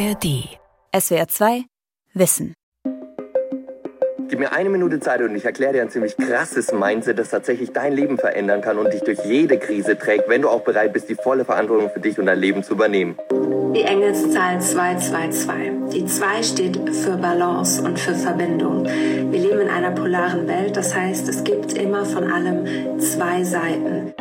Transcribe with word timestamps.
ARD. 0.00 0.48
SWR 0.98 1.28
2 1.28 1.64
Wissen. 2.14 2.54
Gib 4.30 4.38
mir 4.38 4.52
eine 4.52 4.70
Minute 4.70 4.98
Zeit 4.98 5.20
und 5.20 5.34
ich 5.36 5.44
erkläre 5.44 5.74
dir 5.74 5.82
ein 5.82 5.90
ziemlich 5.90 6.16
krasses 6.16 6.72
Mindset, 6.72 7.18
das 7.18 7.28
tatsächlich 7.28 7.72
dein 7.72 7.92
Leben 7.92 8.16
verändern 8.16 8.62
kann 8.62 8.78
und 8.78 8.94
dich 8.94 9.02
durch 9.02 9.18
jede 9.26 9.58
Krise 9.58 9.98
trägt, 9.98 10.26
wenn 10.30 10.40
du 10.40 10.48
auch 10.48 10.62
bereit 10.62 10.94
bist, 10.94 11.10
die 11.10 11.16
volle 11.16 11.44
Verantwortung 11.44 11.90
für 11.90 12.00
dich 12.00 12.18
und 12.18 12.26
dein 12.26 12.38
Leben 12.38 12.62
zu 12.62 12.72
übernehmen. 12.72 13.18
Die 13.74 13.82
Engelszahl 13.82 14.58
222. 14.58 15.92
Die 15.92 16.06
2 16.06 16.42
steht 16.44 16.78
für 16.94 17.18
Balance 17.18 17.82
und 17.82 17.98
für 17.98 18.14
Verbindung. 18.14 18.86
Wir 18.86 19.38
leben 19.38 19.60
in 19.60 19.68
einer 19.68 19.90
polaren 19.90 20.48
Welt, 20.48 20.78
das 20.78 20.94
heißt, 20.94 21.28
es 21.28 21.44
gibt 21.44 21.74
immer 21.74 22.06
von 22.06 22.32
allem 22.32 22.98
zwei 23.00 23.44
Seiten. 23.44 24.14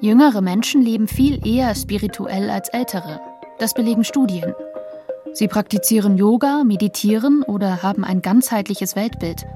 Jüngere 0.00 0.40
Menschen 0.40 0.80
leben 0.80 1.08
viel 1.08 1.46
eher 1.46 1.74
spirituell 1.74 2.48
als 2.48 2.70
ältere. 2.70 3.20
Das 3.58 3.72
belegen 3.72 4.02
Studien. 4.02 4.52
Sie 5.32 5.46
praktizieren 5.46 6.16
Yoga, 6.16 6.64
meditieren 6.64 7.42
oder 7.42 7.82
haben 7.82 8.04
ein 8.04 8.20
ganzheitliches 8.20 8.96
Weltbild. 8.96 9.46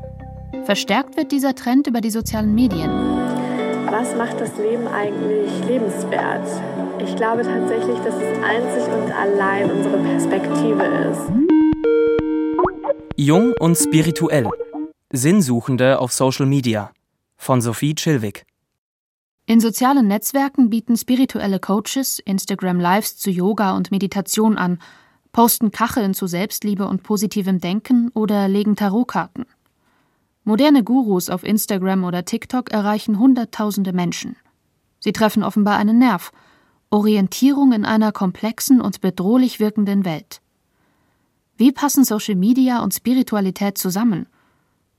Verstärkt 0.65 1.17
wird 1.17 1.33
dieser 1.33 1.55
Trend 1.55 1.87
über 1.89 2.01
die 2.01 2.11
sozialen 2.11 2.55
Medien. 2.55 2.91
Was 3.91 4.15
macht 4.17 4.41
das 4.41 4.57
Leben 4.57 4.87
eigentlich 4.87 5.51
lebenswert? 5.67 6.47
Ich 7.05 7.17
glaube 7.17 7.43
tatsächlich, 7.43 7.99
dass 7.99 8.15
es 8.15 8.43
einzig 8.43 8.85
und 8.93 9.13
allein 9.13 9.71
unsere 9.71 9.99
Perspektive 9.99 10.85
ist. 11.11 11.33
Jung 13.17 13.53
und 13.59 13.77
spirituell. 13.77 14.49
Sinnsuchende 15.11 15.99
auf 15.99 16.13
Social 16.13 16.47
Media. 16.47 16.93
Von 17.37 17.61
Sophie 17.61 17.95
Chilwig. 17.95 18.45
In 19.49 19.61
sozialen 19.61 20.07
Netzwerken 20.07 20.69
bieten 20.69 20.95
spirituelle 20.99 21.59
Coaches 21.59 22.19
Instagram 22.19 22.79
Lives 22.79 23.17
zu 23.17 23.31
Yoga 23.31 23.75
und 23.75 23.91
Meditation 23.91 24.59
an 24.59 24.79
posten 25.33 25.71
Kacheln 25.71 26.13
zu 26.13 26.27
Selbstliebe 26.27 26.87
und 26.87 27.03
positivem 27.03 27.59
Denken 27.59 28.11
oder 28.13 28.47
legen 28.47 28.77
Tarotkarten. 28.77 29.47
Moderne 30.45 30.85
Gurus 30.85 31.31
auf 31.31 31.45
Instagram 31.45 32.05
oder 32.05 32.27
TikTok 32.27 32.71
erreichen 32.71 33.19
Hunderttausende 33.19 33.95
Menschen. 33.95 34.37
Sie 35.01 35.15
treffen 35.15 35.43
offenbar 35.43 35.79
einen 35.79 35.97
Nerv, 35.97 36.31
Orientierung 36.91 37.73
in 37.73 37.87
einer 37.87 38.13
komplexen 38.13 38.83
und 38.83 39.01
bedrohlich 39.01 39.61
wirkenden 39.61 40.05
Welt. 40.05 40.43
Wie 41.57 41.73
passen 41.73 42.05
Social 42.05 42.35
Media 42.35 42.83
und 42.83 42.93
Spiritualität 42.93 43.79
zusammen? 43.79 44.27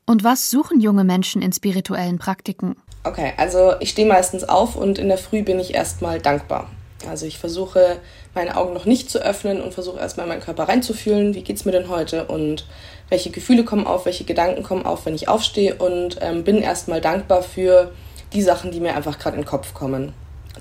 Und 0.07 0.23
was 0.23 0.49
suchen 0.49 0.79
junge 0.79 1.03
Menschen 1.03 1.43
in 1.43 1.53
spirituellen 1.53 2.17
Praktiken? 2.17 2.77
Okay, 3.03 3.33
also 3.37 3.73
ich 3.79 3.91
stehe 3.91 4.07
meistens 4.07 4.43
auf 4.43 4.75
und 4.75 4.99
in 4.99 5.07
der 5.07 5.17
Früh 5.17 5.43
bin 5.43 5.59
ich 5.59 5.73
erstmal 5.73 6.19
dankbar. 6.19 6.69
Also 7.07 7.25
ich 7.25 7.37
versuche 7.37 7.97
meine 8.35 8.57
Augen 8.57 8.73
noch 8.73 8.85
nicht 8.85 9.09
zu 9.09 9.19
öffnen 9.19 9.61
und 9.61 9.73
versuche 9.73 9.99
erstmal 9.99 10.25
in 10.25 10.29
meinen 10.29 10.41
Körper 10.41 10.67
reinzufühlen, 10.67 11.33
wie 11.33 11.43
geht 11.43 11.55
es 11.55 11.65
mir 11.65 11.71
denn 11.71 11.87
heute 11.87 12.25
und 12.25 12.65
welche 13.07 13.29
Gefühle 13.29 13.63
kommen 13.63 13.87
auf, 13.87 14.05
welche 14.05 14.25
Gedanken 14.25 14.63
kommen 14.63 14.85
auf, 14.85 15.05
wenn 15.05 15.15
ich 15.15 15.29
aufstehe 15.29 15.75
und 15.75 16.17
ähm, 16.21 16.43
bin 16.43 16.61
erstmal 16.61 16.99
dankbar 16.99 17.41
für 17.41 17.91
die 18.33 18.41
Sachen, 18.41 18.71
die 18.71 18.81
mir 18.81 18.95
einfach 18.95 19.17
gerade 19.17 19.37
in 19.37 19.43
den 19.43 19.47
Kopf 19.47 19.73
kommen. 19.73 20.13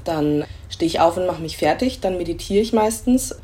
Dann 0.05 0.44
stehe 0.70 0.86
ich 0.86 1.00
auf 1.00 1.16
und 1.16 1.27
mache 1.27 1.42
mich 1.42 1.56
fertig, 1.56 2.00
dann 2.00 2.16
meditiere 2.16 2.62
ich 2.62 2.72
meistens 2.72 3.34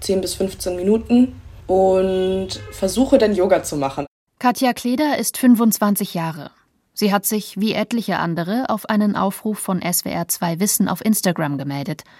10 0.00 0.20
bis 0.20 0.34
15 0.34 0.76
Minuten 0.76 1.40
und 1.66 2.60
versuche 2.70 3.18
dann 3.18 3.34
Yoga 3.34 3.64
zu 3.64 3.76
machen. 3.76 4.06
Katja 4.38 4.72
Kleder 4.72 5.18
ist 5.18 5.36
25 5.36 6.14
Jahre. 6.14 6.50
Sie 6.96 7.12
hat 7.12 7.26
sich, 7.26 7.60
wie 7.60 7.74
etliche 7.74 8.18
andere, 8.18 8.68
auf 8.68 8.90
einen 8.90 9.14
Aufruf 9.14 9.60
von 9.60 9.80
SWR 9.80 10.26
2 10.26 10.58
Wissen 10.58 10.88
auf 10.88 11.04
Instagram 11.04 11.58
gemeldet– 11.58 12.02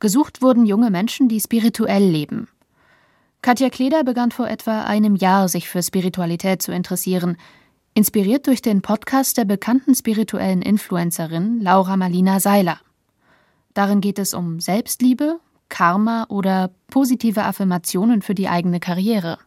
Gesucht 0.00 0.42
wurden 0.42 0.64
junge 0.64 0.90
Menschen, 0.90 1.28
die 1.28 1.40
spirituell 1.40 2.04
leben. 2.04 2.48
Katja 3.42 3.68
Kleder 3.68 4.04
begann 4.04 4.30
vor 4.30 4.48
etwa 4.48 4.84
einem 4.84 5.16
Jahr, 5.16 5.48
sich 5.48 5.68
für 5.68 5.82
Spiritualität 5.82 6.62
zu 6.62 6.72
interessieren, 6.72 7.36
inspiriert 7.94 8.46
durch 8.46 8.62
den 8.62 8.80
Podcast 8.80 9.38
der 9.38 9.44
bekannten 9.44 9.96
spirituellen 9.96 10.62
Influencerin 10.62 11.60
Laura 11.60 11.96
Marlina 11.96 12.38
Seiler. 12.38 12.78
Darin 13.74 14.00
geht 14.00 14.20
es 14.20 14.34
um 14.34 14.60
Selbstliebe, 14.60 15.40
Karma 15.68 16.26
oder 16.28 16.70
positive 16.88 17.42
Affirmationen 17.42 18.22
für 18.22 18.34
die 18.34 18.48
eigene 18.48 18.78
Karriere. 18.78 19.38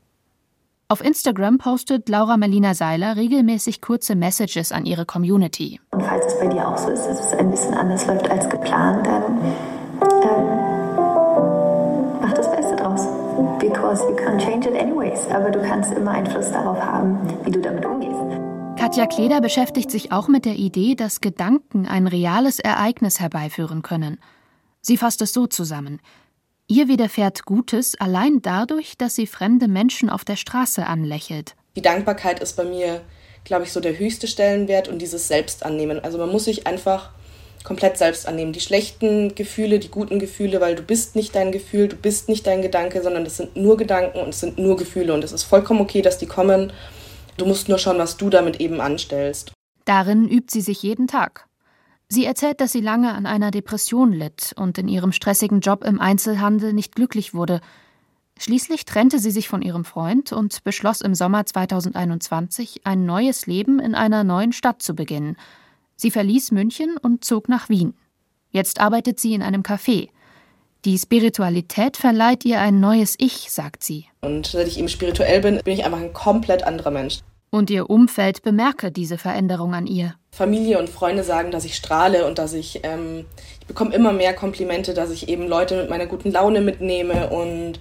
Auf 0.92 1.02
Instagram 1.02 1.58
postet 1.58 2.10
Laura 2.10 2.36
Melina 2.36 2.74
Seiler 2.74 3.16
regelmäßig 3.16 3.80
kurze 3.80 4.14
Messages 4.14 4.74
an 4.74 4.86
ihre 4.86 5.06
Community. 5.06 5.80
Und 5.92 6.04
falls 6.04 6.26
es 6.26 6.38
bei 6.38 6.48
dir 6.48 6.68
auch 6.68 6.78
so 6.78 6.90
ist, 6.90 7.06
dass 7.06 7.28
es 7.28 7.32
ein 7.32 7.50
bisschen 7.50 7.74
anders 7.76 8.06
läuft 8.08 8.30
als 8.30 8.50
geplant, 8.50 9.08
dann 9.08 9.24
ähm, 10.02 10.60
mach 12.22 12.34
das 12.34 12.52
Beste 12.52 12.76
draus. 12.76 13.08
Because 13.58 14.04
you 14.04 14.18
can't 14.18 14.44
change 14.44 14.68
it 14.68 14.76
anyways. 14.76 15.30
Aber 15.30 15.50
du 15.50 15.62
kannst 15.62 15.94
immer 15.94 16.12
Einfluss 16.12 16.52
darauf 16.52 16.82
haben, 16.82 17.18
wie 17.46 17.52
du 17.52 17.62
damit 17.62 17.86
umgehst. 17.86 18.12
Katja 18.78 19.06
Kleder 19.06 19.40
beschäftigt 19.40 19.90
sich 19.92 20.12
auch 20.12 20.28
mit 20.28 20.44
der 20.44 20.58
Idee, 20.58 20.96
dass 20.96 21.22
Gedanken 21.22 21.88
ein 21.88 22.06
reales 22.06 22.60
Ereignis 22.60 23.22
herbeiführen 23.22 23.82
können. 23.82 24.20
Sie 24.82 24.98
fasst 24.98 25.22
es 25.22 25.32
so 25.32 25.48
zusammen. 25.48 26.02
Ihr 26.72 26.88
widerfährt 26.88 27.44
Gutes 27.44 28.00
allein 28.00 28.42
dadurch, 28.42 28.98
dass 28.98 29.14
sie 29.16 29.28
fremde 29.28 29.68
Menschen 29.68 30.10
auf 30.10 30.24
der 30.24 30.38
Straße 30.38 30.86
anlächelt. 30.86 31.58
Die 31.76 31.82
Dankbarkeit 31.82 32.40
ist 32.40 32.56
bei 32.56 32.64
mir, 32.64 33.02
glaube 33.44 33.66
ich, 33.66 33.74
so 33.74 33.82
der 33.82 34.00
höchste 34.00 34.26
Stellenwert 34.26 34.88
und 34.88 35.00
dieses 35.00 35.28
Selbstannehmen. 35.28 36.02
Also 36.02 36.18
man 36.18 36.30
muss 36.30 36.46
sich 36.46 36.68
einfach 36.68 37.10
komplett 37.66 37.98
selbst 37.98 38.26
annehmen. 38.26 38.54
Die 38.54 38.62
schlechten 38.62 39.36
Gefühle, 39.36 39.80
die 39.80 39.90
guten 39.90 40.18
Gefühle, 40.18 40.62
weil 40.62 40.76
du 40.76 40.82
bist 40.82 41.18
nicht 41.18 41.36
dein 41.36 41.52
Gefühl, 41.52 41.90
du 41.90 41.98
bist 41.98 42.30
nicht 42.30 42.48
dein 42.48 42.62
Gedanke, 42.62 43.04
sondern 43.04 43.26
das 43.26 43.36
sind 43.36 43.58
nur 43.58 43.76
Gedanken 43.76 44.22
und 44.22 44.30
es 44.30 44.40
sind 44.40 44.58
nur 44.58 44.78
Gefühle 44.78 45.14
und 45.14 45.26
es 45.26 45.34
ist 45.34 45.44
vollkommen 45.44 45.82
okay, 45.82 46.02
dass 46.02 46.20
die 46.20 46.26
kommen. 46.26 46.72
Du 47.36 47.46
musst 47.46 47.68
nur 47.68 47.80
schauen, 47.80 47.98
was 47.98 48.16
du 48.16 48.30
damit 48.30 48.62
eben 48.62 48.80
anstellst. 48.80 49.52
Darin 49.84 50.26
übt 50.26 50.48
sie 50.54 50.62
sich 50.62 50.82
jeden 50.84 51.08
Tag. 51.08 51.50
Sie 52.12 52.26
erzählt, 52.26 52.60
dass 52.60 52.72
sie 52.72 52.82
lange 52.82 53.14
an 53.14 53.26
einer 53.26 53.52
Depression 53.52 54.12
litt 54.12 54.54
und 54.58 54.78
in 54.78 54.88
ihrem 54.88 55.12
stressigen 55.12 55.62
Job 55.62 55.84
im 55.86 56.00
Einzelhandel 56.00 56.74
nicht 56.74 56.96
glücklich 56.96 57.34
wurde. 57.34 57.62
Schließlich 58.38 58.86
trennte 58.86 59.20
sie 59.20 59.32
sich 59.32 59.48
von 59.48 59.62
ihrem 59.62 59.86
Freund 59.86 60.34
und 60.34 60.64
beschloss 60.64 61.02
im 61.02 61.16
Sommer 61.16 61.46
2021 61.46 62.82
ein 62.84 63.06
neues 63.06 63.48
Leben 63.48 63.80
in 63.80 63.96
einer 63.96 64.24
neuen 64.24 64.52
Stadt 64.52 64.82
zu 64.82 64.94
beginnen– 64.94 65.38
Sie 66.02 66.10
verließ 66.10 66.50
München 66.50 66.98
und 66.98 67.24
zog 67.24 67.48
nach 67.48 67.70
Wien. 67.70 67.94
Jetzt 68.50 68.82
arbeitet 68.82 69.20
sie 69.20 69.36
in 69.36 69.44
einem 69.44 69.62
Café. 69.62 70.10
Die 70.84 70.98
Spiritualität 70.98 71.96
verleiht 71.96 72.44
ihr 72.44 72.60
ein 72.60 72.80
neues 72.80 73.14
Ich, 73.20 73.52
sagt 73.52 73.84
sie. 73.84 74.08
Und 74.22 74.48
seit 74.48 74.68
ich 74.68 74.80
eben 74.80 74.90
spirituell 74.90 75.42
bin, 75.42 75.62
bin 75.64 75.76
ich 75.76 75.86
einfach 75.86 76.00
ein 76.00 76.12
komplett 76.12 76.64
anderer 76.64 76.90
Mensch. 76.90 77.20
Und 77.52 77.70
ihr 77.70 77.90
Umfeld 77.90 78.42
bemerke 78.42 78.92
diese 78.92 79.18
Veränderung 79.18 79.74
an 79.74 79.86
ihr. 79.86 80.16
Familie 80.32 80.80
und 80.80 80.90
Freunde 80.90 81.24
sagen, 81.24 81.52
dass 81.52 81.66
ich 81.66 81.76
strahle 81.76 82.26
und 82.26 82.40
dass 82.40 82.54
ich, 82.54 82.80
ähm, 82.84 83.26
ich 83.60 83.68
bekomme 83.68 83.94
immer 83.94 84.14
mehr 84.14 84.34
Komplimente, 84.34 84.94
dass 84.94 85.12
ich 85.12 85.28
eben 85.28 85.48
Leute 85.48 85.76
mit 85.76 85.90
meiner 85.90 86.08
guten 86.08 86.32
Laune 86.32 86.62
mitnehme. 86.62 87.30
Und 87.30 87.80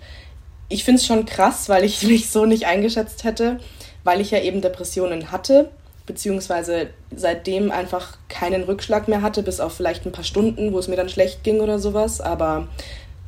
ich 0.69 0.85
finde 0.85 0.99
es 1.01 1.07
schon 1.07 1.25
krass, 1.25 1.69
weil 1.69 1.85
ich 1.85 2.03
mich 2.07 2.31
so 2.31 2.45
nicht 2.45 2.67
eingeschätzt 2.67 3.25
hätte, 3.25 3.61
weil 4.05 4.21
ich 4.21 4.33
ja 4.33 4.41
eben 4.41 4.61
Depressionen 4.61 5.31
hatte 5.31 5.71
beziehungsweise 6.11 6.89
seitdem 7.15 7.71
einfach 7.71 8.19
keinen 8.29 8.65
Rückschlag 8.65 9.07
mehr 9.07 9.23
hatte, 9.23 9.45
bis 9.45 9.61
auf 9.61 9.75
vielleicht 9.75 10.07
ein 10.07 10.13
paar 10.13 10.25
Stunden, 10.25 10.73
wo 10.73 10.79
es 10.81 10.89
mir 10.89 10.97
dann 10.97 11.09
schlecht 11.09 11.45
ging 11.45 11.61
oder 11.61 11.79
sowas, 11.79 12.21
aber 12.21 12.67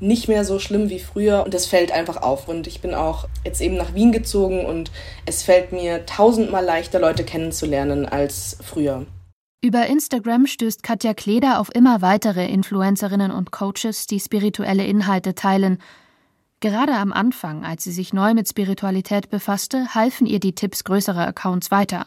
nicht 0.03 0.29
mehr 0.29 0.45
so 0.45 0.59
schlimm 0.59 0.91
wie 0.91 0.99
früher 0.99 1.45
und 1.45 1.55
es 1.55 1.67
fällt 1.67 1.93
einfach 1.93 2.19
auf. 2.19 2.49
Und 2.49 2.67
ich 2.67 2.81
bin 2.81 2.93
auch 2.93 3.29
jetzt 3.45 3.61
eben 3.61 3.77
nach 3.77 3.95
Wien 3.95 4.13
gezogen 4.13 4.67
und 4.67 4.91
es 5.25 5.43
fällt 5.43 5.73
mir 5.73 6.05
tausendmal 6.07 6.65
leichter, 6.65 6.99
Leute 6.99 7.25
kennenzulernen 7.25 8.07
als 8.07 8.59
früher. 8.63 9.07
Über 9.65 9.87
Instagram 9.87 10.47
stößt 10.47 10.83
Katja 10.83 11.15
Kleder 11.15 11.61
auf 11.61 11.73
immer 11.73 12.03
weitere 12.03 12.47
Influencerinnen 12.47 13.31
und 13.31 13.53
Coaches, 13.53 14.09
die 14.09 14.19
spirituelle 14.19 14.85
Inhalte 14.85 15.37
teilen. 15.37 15.79
Gerade 16.59 16.95
am 16.95 17.13
Anfang, 17.13 17.65
als 17.65 17.85
sie 17.85 17.93
sich 17.93 18.13
neu 18.13 18.35
mit 18.35 18.49
Spiritualität 18.49 19.31
befasste, 19.31 19.95
halfen 19.95 20.27
ihr 20.27 20.41
die 20.41 20.57
Tipps 20.57 20.83
größerer 20.83 21.29
Accounts 21.29 21.71
weiter. 21.71 22.07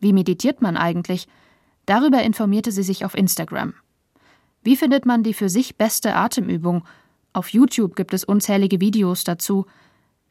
Wie 0.00 0.12
meditiert 0.12 0.60
man 0.60 0.76
eigentlich? 0.76 1.28
Darüber 1.86 2.22
informierte 2.22 2.72
sie 2.72 2.82
sich 2.82 3.04
auf 3.04 3.16
Instagram. 3.16 3.74
Wie 4.64 4.76
findet 4.76 5.06
man 5.06 5.22
die 5.22 5.34
für 5.34 5.48
sich 5.48 5.76
beste 5.76 6.14
Atemübung? 6.16 6.84
Auf 7.34 7.48
YouTube 7.48 7.96
gibt 7.96 8.12
es 8.12 8.24
unzählige 8.24 8.80
Videos 8.80 9.24
dazu. 9.24 9.66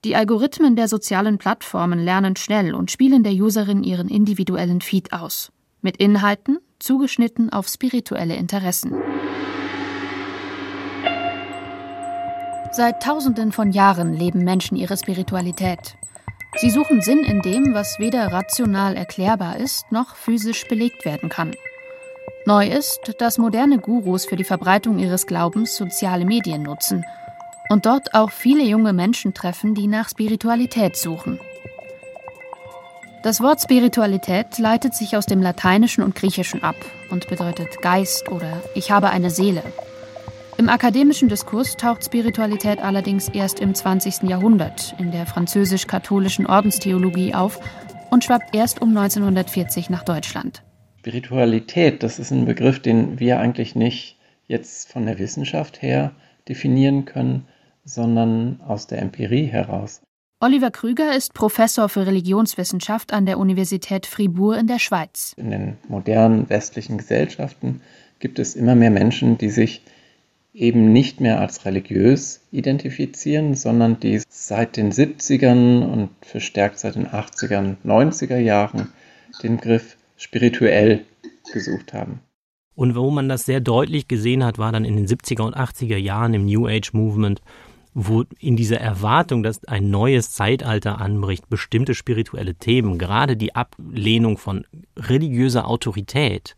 Die 0.06 0.16
Algorithmen 0.16 0.76
der 0.76 0.88
sozialen 0.88 1.40
Plattformen 1.40 2.00
lernen 2.00 2.36
schnell 2.36 2.76
und 2.76 2.92
spielen 2.92 3.24
der 3.24 3.34
Userin 3.34 3.84
ihren 3.84 4.08
individuellen 4.08 4.82
Feed 4.82 5.12
aus. 5.14 5.52
Mit 5.82 5.98
Inhalten, 5.98 6.60
zugeschnitten 6.80 7.52
auf 7.52 7.68
spirituelle 7.68 8.36
Interessen. 8.36 8.94
Seit 12.72 13.02
Tausenden 13.02 13.52
von 13.52 13.72
Jahren 13.72 14.14
leben 14.14 14.44
Menschen 14.44 14.78
ihre 14.78 14.96
Spiritualität. 14.96 15.98
Sie 16.58 16.70
suchen 16.70 17.02
Sinn 17.02 17.20
in 17.20 17.42
dem, 17.42 17.74
was 17.74 17.98
weder 18.00 18.32
rational 18.32 18.96
erklärbar 18.96 19.58
ist, 19.58 19.92
noch 19.92 20.16
physisch 20.16 20.68
belegt 20.68 21.04
werden 21.04 21.30
kann. 21.30 21.54
Neu 22.46 22.68
ist, 22.68 23.14
dass 23.20 23.38
moderne 23.38 23.78
Gurus 23.78 24.26
für 24.26 24.36
die 24.36 24.44
Verbreitung 24.44 24.98
ihres 24.98 25.28
Glaubens 25.28 25.76
soziale 25.76 26.26
Medien 26.26 26.64
nutzen 26.64 27.06
und 27.70 27.86
dort 27.86 28.16
auch 28.16 28.32
viele 28.32 28.64
junge 28.64 28.94
Menschen 28.94 29.34
treffen, 29.34 29.76
die 29.76 29.88
nach 29.88 30.10
Spiritualität 30.10 30.96
suchen. 30.98 31.40
Das 33.24 33.40
Wort 33.42 33.62
Spiritualität 33.62 34.58
leitet 34.58 34.96
sich 34.96 35.16
aus 35.16 35.28
dem 35.28 35.44
Lateinischen 35.44 36.04
und 36.04 36.16
Griechischen 36.16 36.64
ab 36.64 36.76
und 37.12 37.28
bedeutet 37.28 37.80
Geist 37.84 38.30
oder 38.30 38.64
ich 38.74 38.90
habe 38.90 39.12
eine 39.12 39.30
Seele. 39.30 39.62
Im 40.58 40.70
akademischen 40.70 41.30
Diskurs 41.30 41.78
taucht 41.78 42.04
Spiritualität 42.04 42.82
allerdings 42.82 43.30
erst 43.30 43.60
im 43.60 43.76
20. 43.76 44.24
Jahrhundert 44.24 44.96
in 44.98 45.12
der 45.12 45.28
französisch-katholischen 45.28 46.48
Ordenstheologie 46.48 47.36
auf 47.36 47.60
und 48.10 48.24
schwappt 48.24 48.56
erst 48.56 48.82
um 48.82 48.90
1940 48.90 49.92
nach 49.92 50.04
Deutschland. 50.04 50.64
Spiritualität, 51.02 52.04
das 52.04 52.20
ist 52.20 52.30
ein 52.30 52.46
Begriff, 52.46 52.80
den 52.80 53.20
wir 53.20 53.40
eigentlich 53.40 53.76
nicht 53.76 54.20
jetzt 54.48 54.92
von 54.92 55.08
der 55.08 55.18
Wissenschaft 55.18 55.82
her 55.82 56.12
definieren 56.48 57.06
können, 57.06 57.48
sondern 57.84 58.62
aus 58.68 58.86
der 58.86 59.00
Empirie 59.00 59.48
heraus. 59.48 60.02
Oliver 60.42 60.70
Krüger 60.70 61.16
ist 61.16 61.34
Professor 61.34 61.90
für 61.90 62.06
Religionswissenschaft 62.06 63.14
an 63.14 63.26
der 63.26 63.40
Universität 63.40 64.06
Fribourg 64.06 64.60
in 64.60 64.68
der 64.68 64.78
Schweiz. 64.78 65.34
In 65.38 65.50
den 65.50 65.78
modernen 65.88 66.48
westlichen 66.52 67.00
Gesellschaften 67.00 67.82
gibt 68.20 68.38
es 68.38 68.56
immer 68.56 68.76
mehr 68.76 68.92
Menschen, 68.92 69.40
die 69.40 69.50
sich 69.50 69.82
eben 70.54 70.94
nicht 70.94 71.20
mehr 71.20 71.40
als 71.40 71.66
religiös 71.66 72.42
identifizieren, 72.52 73.56
sondern 73.56 74.00
die 74.00 74.22
seit 74.30 74.78
den 74.78 74.92
70ern 74.92 75.84
und 75.84 76.10
verstärkt 76.22 76.78
seit 76.78 76.94
den 76.94 77.08
80er, 77.08 77.78
90er 77.84 78.38
Jahren 78.38 78.90
den 79.42 79.58
Begriff 79.58 79.98
spirituell 80.22 81.04
gesucht 81.52 81.94
haben. 81.94 82.22
Und 82.76 82.96
wo 82.96 83.12
man 83.12 83.28
das 83.28 83.46
sehr 83.46 83.60
deutlich 83.60 84.08
gesehen 84.08 84.44
hat, 84.44 84.58
war 84.58 84.72
dann 84.72 84.86
in 84.86 84.96
den 84.96 85.08
70er 85.08 85.42
und 85.42 85.58
80er 85.58 85.98
Jahren 85.98 86.34
im 86.34 86.46
New 86.46 86.68
Age 86.68 86.94
Movement, 86.94 87.42
wo 87.94 88.24
in 88.40 88.56
dieser 88.56 88.80
Erwartung, 88.80 89.44
dass 89.44 89.66
ein 89.66 89.90
neues 89.90 90.32
Zeitalter 90.32 91.02
anbricht, 91.02 91.50
bestimmte 91.50 91.94
spirituelle 91.94 92.56
Themen, 92.56 92.98
gerade 92.98 93.36
die 93.36 93.56
Ablehnung 93.56 94.38
von 94.38 94.66
religiöser 94.98 95.68
Autorität, 95.68 96.56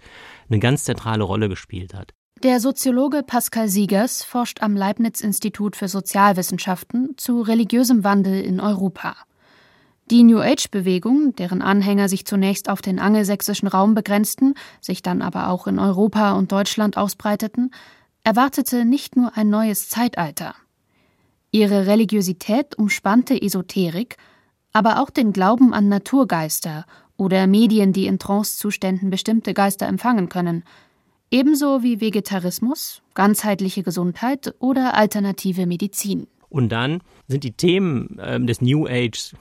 eine 0.49 0.59
ganz 0.59 0.83
zentrale 0.83 1.23
Rolle 1.23 1.49
gespielt 1.49 1.93
hat. 1.93 2.13
Der 2.43 2.59
Soziologe 2.59 3.23
Pascal 3.23 3.69
Siegers 3.69 4.23
forscht 4.23 4.61
am 4.61 4.75
Leibniz-Institut 4.75 5.75
für 5.75 5.87
Sozialwissenschaften 5.87 7.13
zu 7.17 7.41
religiösem 7.41 8.03
Wandel 8.03 8.41
in 8.41 8.59
Europa. 8.59 9.15
Die 10.11 10.23
New 10.23 10.39
Age-Bewegung, 10.39 11.33
deren 11.35 11.61
Anhänger 11.61 12.09
sich 12.09 12.25
zunächst 12.25 12.69
auf 12.69 12.81
den 12.81 12.99
angelsächsischen 12.99 13.67
Raum 13.67 13.95
begrenzten, 13.95 14.53
sich 14.81 15.01
dann 15.01 15.21
aber 15.21 15.49
auch 15.49 15.65
in 15.65 15.79
Europa 15.79 16.33
und 16.33 16.51
Deutschland 16.51 16.97
ausbreiteten, 16.97 17.71
erwartete 18.23 18.83
nicht 18.83 19.15
nur 19.15 19.37
ein 19.37 19.49
neues 19.49 19.89
Zeitalter. 19.89 20.55
Ihre 21.51 21.87
Religiosität 21.87 22.77
umspannte 22.77 23.41
Esoterik, 23.41 24.17
aber 24.73 25.01
auch 25.01 25.09
den 25.09 25.31
Glauben 25.31 25.73
an 25.73 25.87
Naturgeister 25.87 26.85
oder 27.15 27.47
Medien, 27.47 27.93
die 27.93 28.07
in 28.07 28.19
Trancezuständen 28.19 29.09
bestimmte 29.09 29.53
Geister 29.53 29.87
empfangen 29.87 30.29
können, 30.29 30.63
ebenso 31.31 31.81
wie 31.81 32.01
Vegetarismus, 32.01 33.01
ganzheitliche 33.13 33.83
Gesundheit 33.83 34.53
oder 34.59 34.95
alternative 34.95 35.65
Medizin. 35.65 36.27
Und 36.49 36.69
dann 36.69 37.01
sind 37.27 37.43
die 37.43 37.51
Themen 37.51 38.19
äh, 38.19 38.39
des 38.39 38.61
New 38.61 38.87
Age 38.87 39.33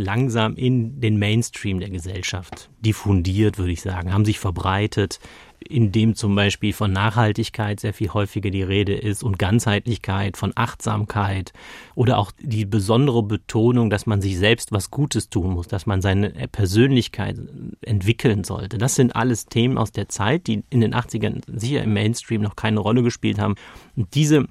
langsam 0.00 0.56
in 0.56 1.00
den 1.00 1.18
Mainstream 1.18 1.80
der 1.80 1.90
Gesellschaft 1.90 2.70
diffundiert, 2.80 3.58
würde 3.58 3.72
ich 3.72 3.82
sagen, 3.82 4.12
haben 4.12 4.24
sich 4.24 4.38
verbreitet, 4.38 5.20
indem 5.68 6.14
zum 6.14 6.34
Beispiel 6.34 6.72
von 6.72 6.92
Nachhaltigkeit 6.92 7.80
sehr 7.80 7.92
viel 7.92 8.10
häufiger 8.10 8.50
die 8.50 8.62
Rede 8.62 8.94
ist 8.94 9.22
und 9.22 9.38
Ganzheitlichkeit, 9.38 10.36
von 10.36 10.52
Achtsamkeit 10.54 11.52
oder 11.94 12.18
auch 12.18 12.32
die 12.40 12.64
besondere 12.64 13.22
Betonung, 13.22 13.90
dass 13.90 14.06
man 14.06 14.20
sich 14.22 14.38
selbst 14.38 14.72
was 14.72 14.90
Gutes 14.90 15.28
tun 15.28 15.52
muss, 15.52 15.68
dass 15.68 15.86
man 15.86 16.00
seine 16.00 16.30
Persönlichkeit 16.50 17.38
entwickeln 17.82 18.44
sollte. 18.44 18.78
Das 18.78 18.94
sind 18.94 19.14
alles 19.14 19.46
Themen 19.46 19.76
aus 19.76 19.92
der 19.92 20.08
Zeit, 20.08 20.46
die 20.46 20.64
in 20.70 20.80
den 20.80 20.94
80ern 20.94 21.42
sicher 21.46 21.82
im 21.82 21.92
Mainstream 21.92 22.40
noch 22.40 22.56
keine 22.56 22.80
Rolle 22.80 23.02
gespielt 23.02 23.38
haben. 23.38 23.54
Und 23.96 24.14
diese 24.14 24.46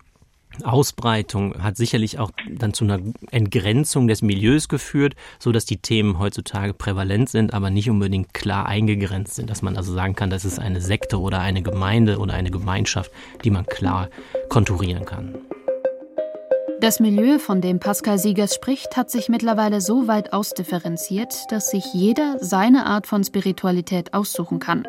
Ausbreitung 0.64 1.64
hat 1.64 1.78
sicherlich 1.78 2.20
auch 2.20 2.32
dann 2.50 2.74
zu 2.74 2.84
einer 2.84 3.00
Entgrenzung 3.32 4.08
des 4.08 4.22
Milieus 4.22 4.68
geführt, 4.68 5.16
so 5.40 5.52
dass 5.52 5.66
die 5.66 5.78
Themen 5.78 6.20
heutzutage 6.20 6.74
prävalent 6.74 7.30
sind, 7.30 7.54
aber 7.54 7.70
nicht 7.70 7.90
unbedingt 7.90 8.34
klar 8.34 8.66
eingegrenzt 8.66 9.36
sind, 9.36 9.50
dass 9.50 9.62
man 9.62 9.78
also 9.78 9.94
sagen 9.94 10.16
kann, 10.16 10.30
das 10.30 10.46
ist 10.46 10.60
eine 10.60 10.82
Sekte 10.82 11.20
oder 11.20 11.40
eine 11.40 11.62
Gemeinde 11.62 12.18
oder 12.18 12.34
eine 12.34 12.52
Gemeinschaft, 12.52 13.12
die 13.44 13.52
man 13.52 13.66
klar 13.66 14.10
konturieren 14.50 15.06
kann. 15.06 15.36
Das 16.82 17.02
Milieu, 17.02 17.40
von 17.40 17.60
dem 17.60 17.82
Pascal 17.82 18.18
Siegers 18.18 18.56
spricht, 18.56 18.96
hat 18.96 19.12
sich 19.12 19.28
mittlerweile 19.28 19.82
so 19.82 20.08
weit 20.08 20.32
ausdifferenziert, 20.32 21.34
dass 21.50 21.72
sich 21.72 21.94
jeder 21.94 22.38
seine 22.40 22.86
Art 22.86 23.06
von 23.06 23.22
Spiritualität 23.22 24.14
aussuchen 24.14 24.60
kann. 24.60 24.88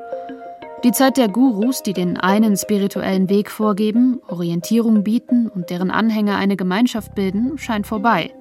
Die 0.82 0.93
Zeit 0.93 1.19
der 1.19 1.29
Gurus, 1.29 1.82
die 1.82 1.93
den 1.93 2.17
einen 2.17 2.56
spirituellen 2.56 3.29
Weg 3.29 3.50
vorgeben, 3.50 4.19
Orientierung 4.29 5.05
bieten 5.05 5.47
und 5.47 5.69
deren 5.69 5.91
Anhänger 5.91 6.37
eine 6.37 6.56
Gemeinschaft 6.56 7.15
bilden, 7.15 7.59
scheint 7.59 7.87
vorbei. 7.87 8.32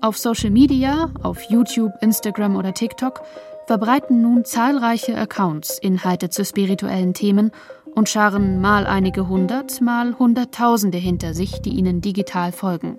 Auf 0.00 0.18
Social 0.18 0.50
Media, 0.50 1.10
auf 1.22 1.42
YouTube, 1.48 1.92
Instagram 2.00 2.56
oder 2.56 2.74
TikTok 2.74 3.22
verbreiten 3.68 4.20
nun 4.20 4.44
zahlreiche 4.44 5.16
Accounts 5.16 5.78
Inhalte 5.78 6.28
zu 6.28 6.44
spirituellen 6.44 7.14
Themen 7.14 7.52
und 7.94 8.08
scharen 8.08 8.60
mal 8.60 8.84
einige 8.84 9.28
hundert, 9.28 9.80
mal 9.80 10.18
hunderttausende 10.18 10.98
hinter 10.98 11.34
sich, 11.34 11.62
die 11.62 11.70
ihnen 11.70 12.00
digital 12.00 12.50
folgen. 12.50 12.98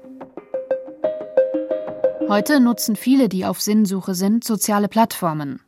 Heute 2.30 2.62
nutzen 2.62 2.96
viele, 2.96 3.28
die 3.28 3.46
auf 3.46 3.62
Sinnsuche 3.62 4.16
sind, 4.16 4.46
soziale 4.46 4.88
Plattformen, 4.88 5.60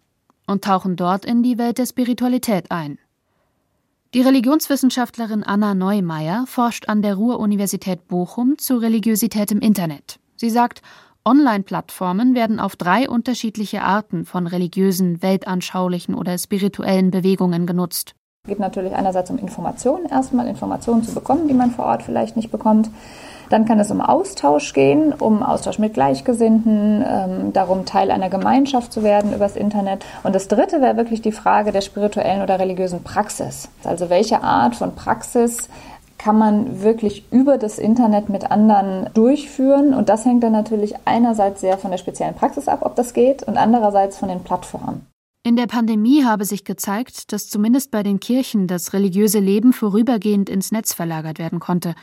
und 0.47 0.63
tauchen 0.63 0.95
dort 0.95 1.25
in 1.25 1.43
die 1.43 1.57
Welt 1.57 1.77
der 1.77 1.85
Spiritualität 1.85 2.71
ein. 2.71 2.97
Die 4.13 4.21
Religionswissenschaftlerin 4.21 5.43
Anna 5.43 5.75
Neumeier 5.75 6.45
forscht 6.47 6.87
an 6.87 7.01
der 7.01 7.15
Ruhr-Universität 7.15 8.07
Bochum 8.07 8.57
zur 8.57 8.81
Religiosität 8.81 9.51
im 9.51 9.59
Internet. 9.59 10.19
Sie 10.37 10.49
sagt, 10.49 10.81
Online-Plattformen 11.25 12.33
werden 12.33 12.61
auf 12.61 12.77
drei 12.77 13.09
unterschiedliche 13.09 13.81
Arten 13.81 14.25
von 14.25 14.47
religiösen, 14.47 15.21
weltanschaulichen 15.21 16.15
oder 16.15 16.37
spirituellen 16.37 17.11
Bewegungen 17.11 17.67
genutzt. 17.67 18.15
Es 18.43 18.49
geht 18.49 18.59
natürlich 18.59 18.93
einerseits 18.93 19.29
um 19.29 19.37
Informationen, 19.37 20.05
erstmal 20.05 20.47
Informationen 20.47 21.03
zu 21.03 21.13
bekommen, 21.13 21.49
die 21.49 21.53
man 21.53 21.71
vor 21.71 21.83
Ort 21.83 22.03
vielleicht 22.03 22.37
nicht 22.37 22.49
bekommt. 22.49 22.89
Dann 23.49 23.65
kann 23.65 23.79
es 23.79 23.91
um 23.91 24.01
Austausch 24.01 24.73
gehen, 24.73 25.13
um 25.13 25.41
Austausch 25.41 25.79
mit 25.79 25.93
Gleichgesinnten, 25.93 27.03
ähm, 27.07 27.53
darum, 27.53 27.85
Teil 27.85 28.11
einer 28.11 28.29
Gemeinschaft 28.29 28.91
zu 28.91 29.03
werden 29.03 29.33
übers 29.33 29.55
Internet. 29.55 30.05
Und 30.23 30.35
das 30.35 30.47
Dritte 30.47 30.81
wäre 30.81 30.97
wirklich 30.97 31.21
die 31.21 31.31
Frage 31.31 31.71
der 31.71 31.81
spirituellen 31.81 32.41
oder 32.41 32.59
religiösen 32.59 33.03
Praxis. 33.03 33.69
Also 33.83 34.09
welche 34.09 34.43
Art 34.43 34.75
von 34.75 34.95
Praxis 34.95 35.69
kann 36.17 36.37
man 36.37 36.81
wirklich 36.81 37.31
über 37.31 37.57
das 37.57 37.77
Internet 37.77 38.27
mit 38.27 38.49
anderen 38.49 39.09
durchführen. 39.13 39.93
Und 39.93 40.09
das 40.09 40.25
hängt 40.25 40.43
dann 40.43 40.51
natürlich 40.51 40.95
einerseits 41.05 41.61
sehr 41.61 41.77
von 41.77 41.91
der 41.91 41.99
speziellen 41.99 42.35
Praxis 42.35 42.67
ab, 42.67 42.79
ob 42.81 42.95
das 42.95 43.13
geht, 43.13 43.43
und 43.43 43.55
andererseits 43.57 44.17
von 44.17 44.29
den 44.29 44.43
Plattformen. 44.43 45.05
In 45.43 45.55
der 45.55 45.67
Pandemie 45.67 46.25
habe 46.25 46.43
sich 46.43 46.65
gezeigt, 46.65 47.31
dass 47.31 47.47
zumindest 47.47 47.91
bei 47.91 48.03
den 48.03 48.19
Kirchen 48.19 48.67
das 48.67 48.91
religiöse 48.91 49.39
Leben 49.39 49.71
vorübergehend 49.71 50.49
ins 50.49 50.71
Netz 50.71 50.93
verlagert 50.93 51.39
werden 51.39 51.59
konnte 51.59 51.95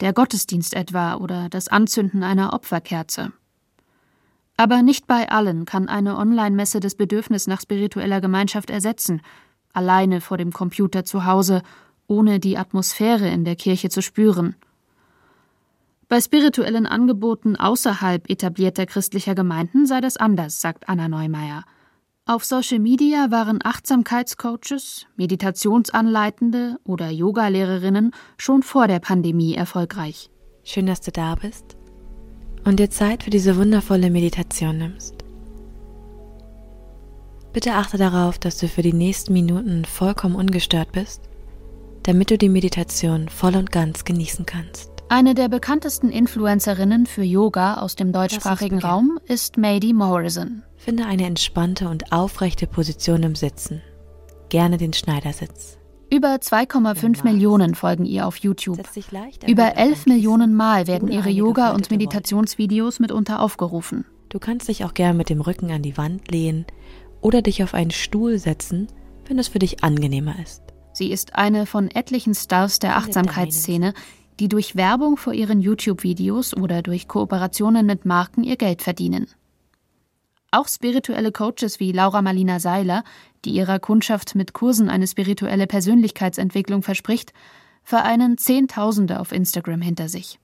der 0.00 0.12
Gottesdienst 0.12 0.74
etwa 0.74 1.16
oder 1.16 1.48
das 1.48 1.68
Anzünden 1.68 2.22
einer 2.22 2.52
Opferkerze. 2.52 3.32
Aber 4.56 4.82
nicht 4.82 5.06
bei 5.06 5.30
allen 5.30 5.64
kann 5.64 5.88
eine 5.88 6.16
Online-Messe 6.16 6.80
das 6.80 6.94
Bedürfnis 6.94 7.46
nach 7.46 7.60
spiritueller 7.60 8.20
Gemeinschaft 8.20 8.70
ersetzen, 8.70 9.20
alleine 9.72 10.20
vor 10.20 10.36
dem 10.36 10.52
Computer 10.52 11.04
zu 11.04 11.24
Hause, 11.24 11.62
ohne 12.06 12.38
die 12.38 12.56
Atmosphäre 12.56 13.28
in 13.28 13.44
der 13.44 13.56
Kirche 13.56 13.88
zu 13.88 14.02
spüren. 14.02 14.54
Bei 16.08 16.20
spirituellen 16.20 16.86
Angeboten 16.86 17.56
außerhalb 17.56 18.30
etablierter 18.30 18.86
christlicher 18.86 19.34
Gemeinden 19.34 19.86
sei 19.86 20.00
das 20.00 20.16
anders, 20.16 20.60
sagt 20.60 20.88
Anna 20.88 21.08
Neumeier. 21.08 21.64
Auf 22.26 22.42
Social 22.46 22.78
Media 22.78 23.30
waren 23.30 23.58
Achtsamkeitscoaches, 23.62 25.04
Meditationsanleitende 25.16 26.78
oder 26.82 27.10
Yogalehrerinnen 27.10 28.12
schon 28.38 28.62
vor 28.62 28.88
der 28.88 28.98
Pandemie 28.98 29.54
erfolgreich. 29.54 30.30
Schön, 30.62 30.86
dass 30.86 31.02
du 31.02 31.10
da 31.10 31.34
bist 31.34 31.76
und 32.64 32.80
dir 32.80 32.88
Zeit 32.88 33.24
für 33.24 33.30
diese 33.30 33.58
wundervolle 33.58 34.08
Meditation 34.08 34.78
nimmst. 34.78 35.16
Bitte 37.52 37.74
achte 37.74 37.98
darauf, 37.98 38.38
dass 38.38 38.56
du 38.56 38.68
für 38.68 38.80
die 38.80 38.94
nächsten 38.94 39.34
Minuten 39.34 39.84
vollkommen 39.84 40.36
ungestört 40.36 40.92
bist, 40.92 41.28
damit 42.04 42.30
du 42.30 42.38
die 42.38 42.48
Meditation 42.48 43.28
voll 43.28 43.54
und 43.54 43.70
ganz 43.70 44.06
genießen 44.06 44.46
kannst. 44.46 44.90
Eine 45.10 45.34
der 45.34 45.50
bekanntesten 45.50 46.08
Influencerinnen 46.08 47.04
für 47.04 47.22
Yoga 47.22 47.82
aus 47.82 47.96
dem 47.96 48.12
deutschsprachigen 48.12 48.78
Raum 48.78 49.20
ist 49.26 49.58
Mady 49.58 49.92
Morrison. 49.92 50.62
Finde 50.84 51.06
eine 51.06 51.24
entspannte 51.24 51.88
und 51.88 52.12
aufrechte 52.12 52.66
Position 52.66 53.22
im 53.22 53.34
Sitzen. 53.34 53.80
Gerne 54.50 54.76
den 54.76 54.92
Schneidersitz. 54.92 55.78
Über 56.12 56.34
2,5 56.34 57.24
Millionen 57.24 57.74
folgen 57.74 58.04
ihr 58.04 58.26
auf 58.26 58.36
YouTube. 58.36 58.78
Über 59.46 59.78
11 59.78 60.04
Millionen 60.04 60.54
Mal 60.54 60.86
werden 60.86 61.10
ihre 61.10 61.30
Yoga- 61.30 61.72
und 61.72 61.90
Meditationsvideos 61.90 63.00
mitunter 63.00 63.40
aufgerufen. 63.40 64.04
Du 64.28 64.38
kannst 64.38 64.68
dich 64.68 64.84
auch 64.84 64.92
gern 64.92 65.16
mit 65.16 65.30
dem 65.30 65.40
Rücken 65.40 65.70
an 65.70 65.80
die 65.80 65.96
Wand 65.96 66.30
lehnen 66.30 66.66
oder 67.22 67.40
dich 67.40 67.62
auf 67.62 67.72
einen 67.72 67.90
Stuhl 67.90 68.38
setzen, 68.38 68.88
wenn 69.26 69.38
es 69.38 69.48
für 69.48 69.60
dich 69.60 69.82
angenehmer 69.82 70.34
ist. 70.42 70.62
Sie 70.92 71.10
ist 71.10 71.34
eine 71.34 71.64
von 71.64 71.90
etlichen 71.90 72.34
Stars 72.34 72.78
der 72.78 72.98
Achtsamkeitsszene, 72.98 73.94
die 74.38 74.50
durch 74.50 74.76
Werbung 74.76 75.16
vor 75.16 75.32
ihren 75.32 75.62
YouTube-Videos 75.62 76.54
oder 76.54 76.82
durch 76.82 77.08
Kooperationen 77.08 77.86
mit 77.86 78.04
Marken 78.04 78.44
ihr 78.44 78.56
Geld 78.56 78.82
verdienen. 78.82 79.28
Auch 80.54 80.68
spirituelle 80.68 81.32
Coaches 81.32 81.80
wie 81.80 81.90
Laura 81.90 82.22
Marlina 82.22 82.60
Seiler, 82.60 83.02
die 83.44 83.50
ihrer 83.50 83.80
Kundschaft 83.80 84.36
mit 84.36 84.52
Kursen 84.52 84.88
eine 84.88 85.08
spirituelle 85.08 85.66
Persönlichkeitsentwicklung 85.66 86.84
verspricht, 86.84 87.32
vereinen 87.82 88.38
Zehntausende 88.38 89.18
auf 89.18 89.32
Instagram 89.32 89.80
hinter 89.80 90.08
sich. 90.08 90.38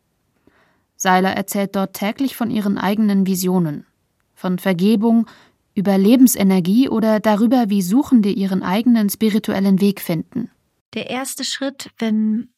Seiler 0.97 1.31
erzählt 1.31 1.76
dort 1.76 1.95
täglich 1.95 2.35
von 2.35 2.50
ihren 2.50 2.76
eigenen 2.76 3.25
Visionen, 3.25 3.87
von 4.35 4.59
Vergebung, 4.59 5.29
über 5.75 5.97
Lebensenergie 5.97 6.88
oder 6.88 7.21
darüber, 7.21 7.71
wie 7.71 7.81
Suchende 7.81 8.31
ihren 8.31 8.64
eigenen 8.64 9.11
spirituellen 9.11 9.81
Weg 9.81 10.00
finden. 10.00 10.50
Der 10.93 11.09
erste 11.09 11.45
Schritt, 11.45 11.90
wenn 11.99 12.49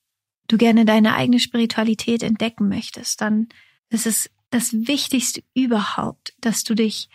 du 0.49 0.57
gerne 0.57 0.87
deine 0.87 1.17
eigene 1.17 1.39
Spiritualität 1.39 2.23
entdecken 2.23 2.71
möchtest, 2.71 3.21
dann 3.21 3.51
ist 3.91 4.07
es 4.07 4.31
das 4.49 4.73
Wichtigste 4.73 5.43
überhaupt, 5.53 6.33
dass 6.41 6.65
du 6.65 6.75
dich 6.75 7.11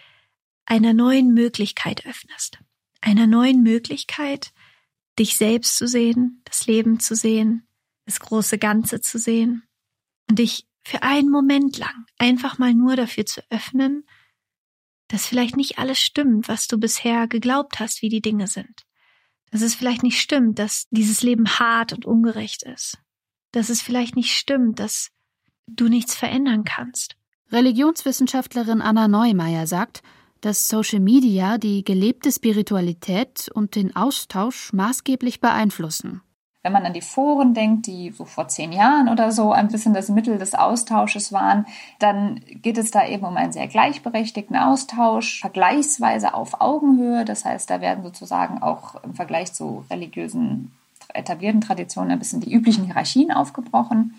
einer 0.68 0.94
neuen 0.94 1.34
Möglichkeit 1.34 2.06
öffnest. 2.06 2.60
Einer 3.02 3.26
neuen 3.26 3.64
Möglichkeit, 3.64 4.52
dich 5.18 5.38
selbst 5.38 5.78
zu 5.78 5.88
sehen, 5.88 6.42
das 6.44 6.68
Leben 6.68 7.00
zu 7.00 7.16
sehen, 7.16 7.68
das 8.06 8.20
große 8.20 8.58
Ganze 8.58 9.02
zu 9.02 9.18
sehen 9.18 9.64
und 10.30 10.40
dich 10.40 10.68
für 10.84 11.04
einen 11.04 11.30
Moment 11.30 11.78
lang 11.78 12.06
einfach 12.18 12.58
mal 12.60 12.74
nur 12.74 12.96
dafür 12.96 13.26
zu 13.26 13.42
öffnen, 13.50 14.06
dass 15.08 15.26
vielleicht 15.26 15.56
nicht 15.56 15.80
alles 15.80 16.00
stimmt, 16.00 16.48
was 16.50 16.68
du 16.68 16.78
bisher 16.78 17.28
geglaubt 17.28 17.80
hast, 17.80 18.02
wie 18.02 18.10
die 18.10 18.22
Dinge 18.22 18.48
sind. 18.48 18.84
Dass 19.52 19.62
es 19.62 19.74
vielleicht 19.74 20.04
nicht 20.04 20.20
stimmt, 20.20 20.60
dass 20.60 20.88
dieses 20.90 21.24
Leben 21.24 21.48
hart 21.48 21.94
und 21.94 22.06
ungerecht 22.06 22.64
ist. 22.64 22.98
Dass 23.54 23.70
es 23.70 23.82
vielleicht 23.82 24.18
nicht 24.18 24.36
stimmt, 24.36 24.80
dass 24.80 25.12
du 25.66 25.88
nichts 25.88 26.16
verändern 26.16 26.66
kannst. 26.66 27.16
Religionswissenschaftlerin 27.52 28.82
Anna 28.82 29.08
Neumeier 29.08 29.66
sagt, 29.66 30.04
dass 30.42 30.68
Social 30.68 31.00
Media 31.00 31.58
die 31.58 31.84
gelebte 31.84 32.32
Spiritualität 32.32 33.50
und 33.54 33.76
den 33.76 33.96
Austausch 33.96 34.74
maßgeblich 34.74 35.42
beeinflussen. 35.42 36.22
Wenn 36.64 36.74
man 36.74 36.86
an 36.86 36.94
die 36.94 37.02
Foren 37.02 37.54
denkt, 37.54 37.88
die 37.88 38.12
so 38.12 38.26
vor 38.26 38.50
zehn 38.50 38.74
Jahren 38.74 39.08
oder 39.08 39.32
so 39.32 39.54
ein 39.54 39.70
bisschen 39.70 39.94
das 39.94 40.10
Mittel 40.10 40.38
des 40.38 40.54
Austausches 40.54 41.32
waren, 41.32 41.66
dann 42.00 42.42
geht 42.62 42.78
es 42.78 42.92
da 42.92 43.08
eben 43.08 43.24
um 43.24 43.38
einen 43.38 43.54
sehr 43.54 43.68
gleichberechtigten 43.68 44.58
Austausch, 44.58 45.40
vergleichsweise 45.40 46.34
auf 46.34 46.60
Augenhöhe. 46.60 47.24
Das 47.24 47.46
heißt, 47.46 47.70
da 47.70 47.80
werden 47.80 48.04
sozusagen 48.04 48.62
auch 48.62 49.02
im 49.04 49.14
Vergleich 49.14 49.54
zu 49.54 49.86
religiösen 49.90 50.74
etablierten 51.14 51.62
Traditionen 51.62 52.12
ein 52.12 52.20
bisschen 52.20 52.42
die 52.42 52.52
üblichen 52.52 52.84
Hierarchien 52.84 53.32
aufgebrochen. 53.32 54.16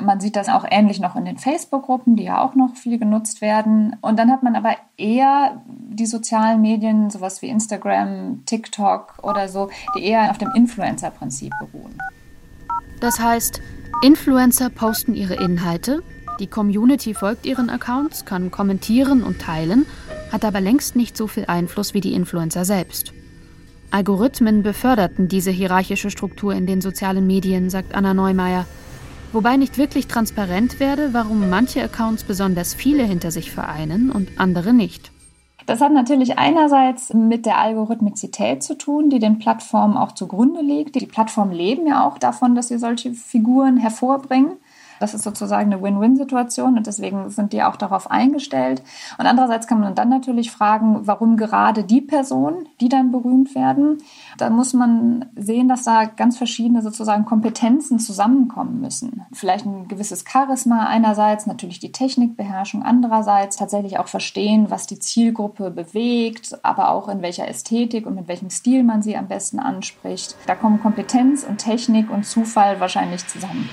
Man 0.00 0.20
sieht 0.20 0.36
das 0.36 0.48
auch 0.48 0.64
ähnlich 0.68 1.00
noch 1.00 1.16
in 1.16 1.24
den 1.24 1.38
Facebook-Gruppen, 1.38 2.16
die 2.16 2.24
ja 2.24 2.42
auch 2.42 2.54
noch 2.54 2.76
viel 2.76 2.98
genutzt 2.98 3.40
werden. 3.40 3.96
Und 4.02 4.18
dann 4.18 4.30
hat 4.30 4.42
man 4.42 4.54
aber 4.54 4.76
eher 4.96 5.62
die 5.66 6.06
sozialen 6.06 6.60
Medien, 6.60 7.10
sowas 7.10 7.40
wie 7.42 7.48
Instagram, 7.48 8.44
TikTok 8.44 9.14
oder 9.22 9.48
so, 9.48 9.70
die 9.96 10.04
eher 10.04 10.30
auf 10.30 10.38
dem 10.38 10.50
Influencer-Prinzip 10.54 11.52
beruhen. 11.58 11.96
Das 13.00 13.20
heißt, 13.20 13.60
Influencer 14.02 14.70
posten 14.70 15.14
ihre 15.14 15.34
Inhalte, 15.34 16.02
die 16.38 16.46
Community 16.46 17.14
folgt 17.14 17.46
ihren 17.46 17.70
Accounts, 17.70 18.26
kann 18.26 18.50
kommentieren 18.50 19.22
und 19.22 19.40
teilen, 19.40 19.86
hat 20.30 20.44
aber 20.44 20.60
längst 20.60 20.96
nicht 20.96 21.16
so 21.16 21.26
viel 21.26 21.46
Einfluss 21.46 21.94
wie 21.94 22.00
die 22.00 22.12
Influencer 22.12 22.64
selbst. 22.66 23.14
Algorithmen 23.90 24.62
beförderten 24.62 25.28
diese 25.28 25.50
hierarchische 25.50 26.10
Struktur 26.10 26.54
in 26.54 26.66
den 26.66 26.80
sozialen 26.80 27.26
Medien, 27.26 27.70
sagt 27.70 27.94
Anna 27.94 28.12
Neumeier 28.12 28.66
wobei 29.36 29.58
nicht 29.58 29.76
wirklich 29.76 30.06
transparent 30.06 30.80
werde, 30.80 31.12
warum 31.12 31.50
manche 31.50 31.82
Accounts 31.82 32.24
besonders 32.24 32.72
viele 32.72 33.04
hinter 33.04 33.30
sich 33.30 33.50
vereinen 33.50 34.10
und 34.10 34.40
andere 34.40 34.72
nicht. 34.72 35.12
Das 35.66 35.82
hat 35.82 35.92
natürlich 35.92 36.38
einerseits 36.38 37.12
mit 37.12 37.44
der 37.44 37.58
Algorithmizität 37.58 38.62
zu 38.62 38.78
tun, 38.78 39.10
die 39.10 39.18
den 39.18 39.38
Plattformen 39.38 39.98
auch 39.98 40.12
zugrunde 40.12 40.62
liegt. 40.62 40.94
Die 40.94 41.04
Plattformen 41.04 41.52
leben 41.52 41.86
ja 41.86 42.06
auch 42.06 42.16
davon, 42.16 42.54
dass 42.54 42.68
sie 42.68 42.78
solche 42.78 43.12
Figuren 43.12 43.76
hervorbringen. 43.76 44.52
Das 45.00 45.14
ist 45.14 45.22
sozusagen 45.22 45.72
eine 45.72 45.82
Win-Win-Situation 45.82 46.76
und 46.76 46.86
deswegen 46.86 47.30
sind 47.30 47.52
die 47.52 47.62
auch 47.62 47.76
darauf 47.76 48.10
eingestellt. 48.10 48.82
Und 49.18 49.26
andererseits 49.26 49.66
kann 49.66 49.80
man 49.80 49.94
dann 49.94 50.08
natürlich 50.08 50.50
fragen, 50.50 51.06
warum 51.06 51.36
gerade 51.36 51.84
die 51.84 52.00
Personen, 52.00 52.68
die 52.80 52.88
dann 52.88 53.10
berühmt 53.10 53.54
werden. 53.54 53.98
Da 54.38 54.50
muss 54.50 54.72
man 54.72 55.26
sehen, 55.36 55.68
dass 55.68 55.84
da 55.84 56.04
ganz 56.04 56.36
verschiedene 56.38 56.82
sozusagen 56.82 57.24
Kompetenzen 57.24 57.98
zusammenkommen 57.98 58.80
müssen. 58.80 59.22
Vielleicht 59.32 59.66
ein 59.66 59.88
gewisses 59.88 60.24
Charisma 60.26 60.86
einerseits, 60.86 61.46
natürlich 61.46 61.78
die 61.80 61.92
Technikbeherrschung 61.92 62.82
andererseits, 62.82 63.56
tatsächlich 63.56 63.98
auch 63.98 64.08
verstehen, 64.08 64.70
was 64.70 64.86
die 64.86 64.98
Zielgruppe 64.98 65.70
bewegt, 65.70 66.58
aber 66.62 66.90
auch 66.90 67.08
in 67.08 67.22
welcher 67.22 67.48
Ästhetik 67.48 68.06
und 68.06 68.14
mit 68.14 68.28
welchem 68.28 68.50
Stil 68.50 68.82
man 68.82 69.02
sie 69.02 69.16
am 69.16 69.28
besten 69.28 69.58
anspricht. 69.58 70.36
Da 70.46 70.54
kommen 70.54 70.80
Kompetenz 70.80 71.44
und 71.44 71.58
Technik 71.58 72.10
und 72.10 72.24
Zufall 72.24 72.80
wahrscheinlich 72.80 73.26
zusammen. 73.26 73.68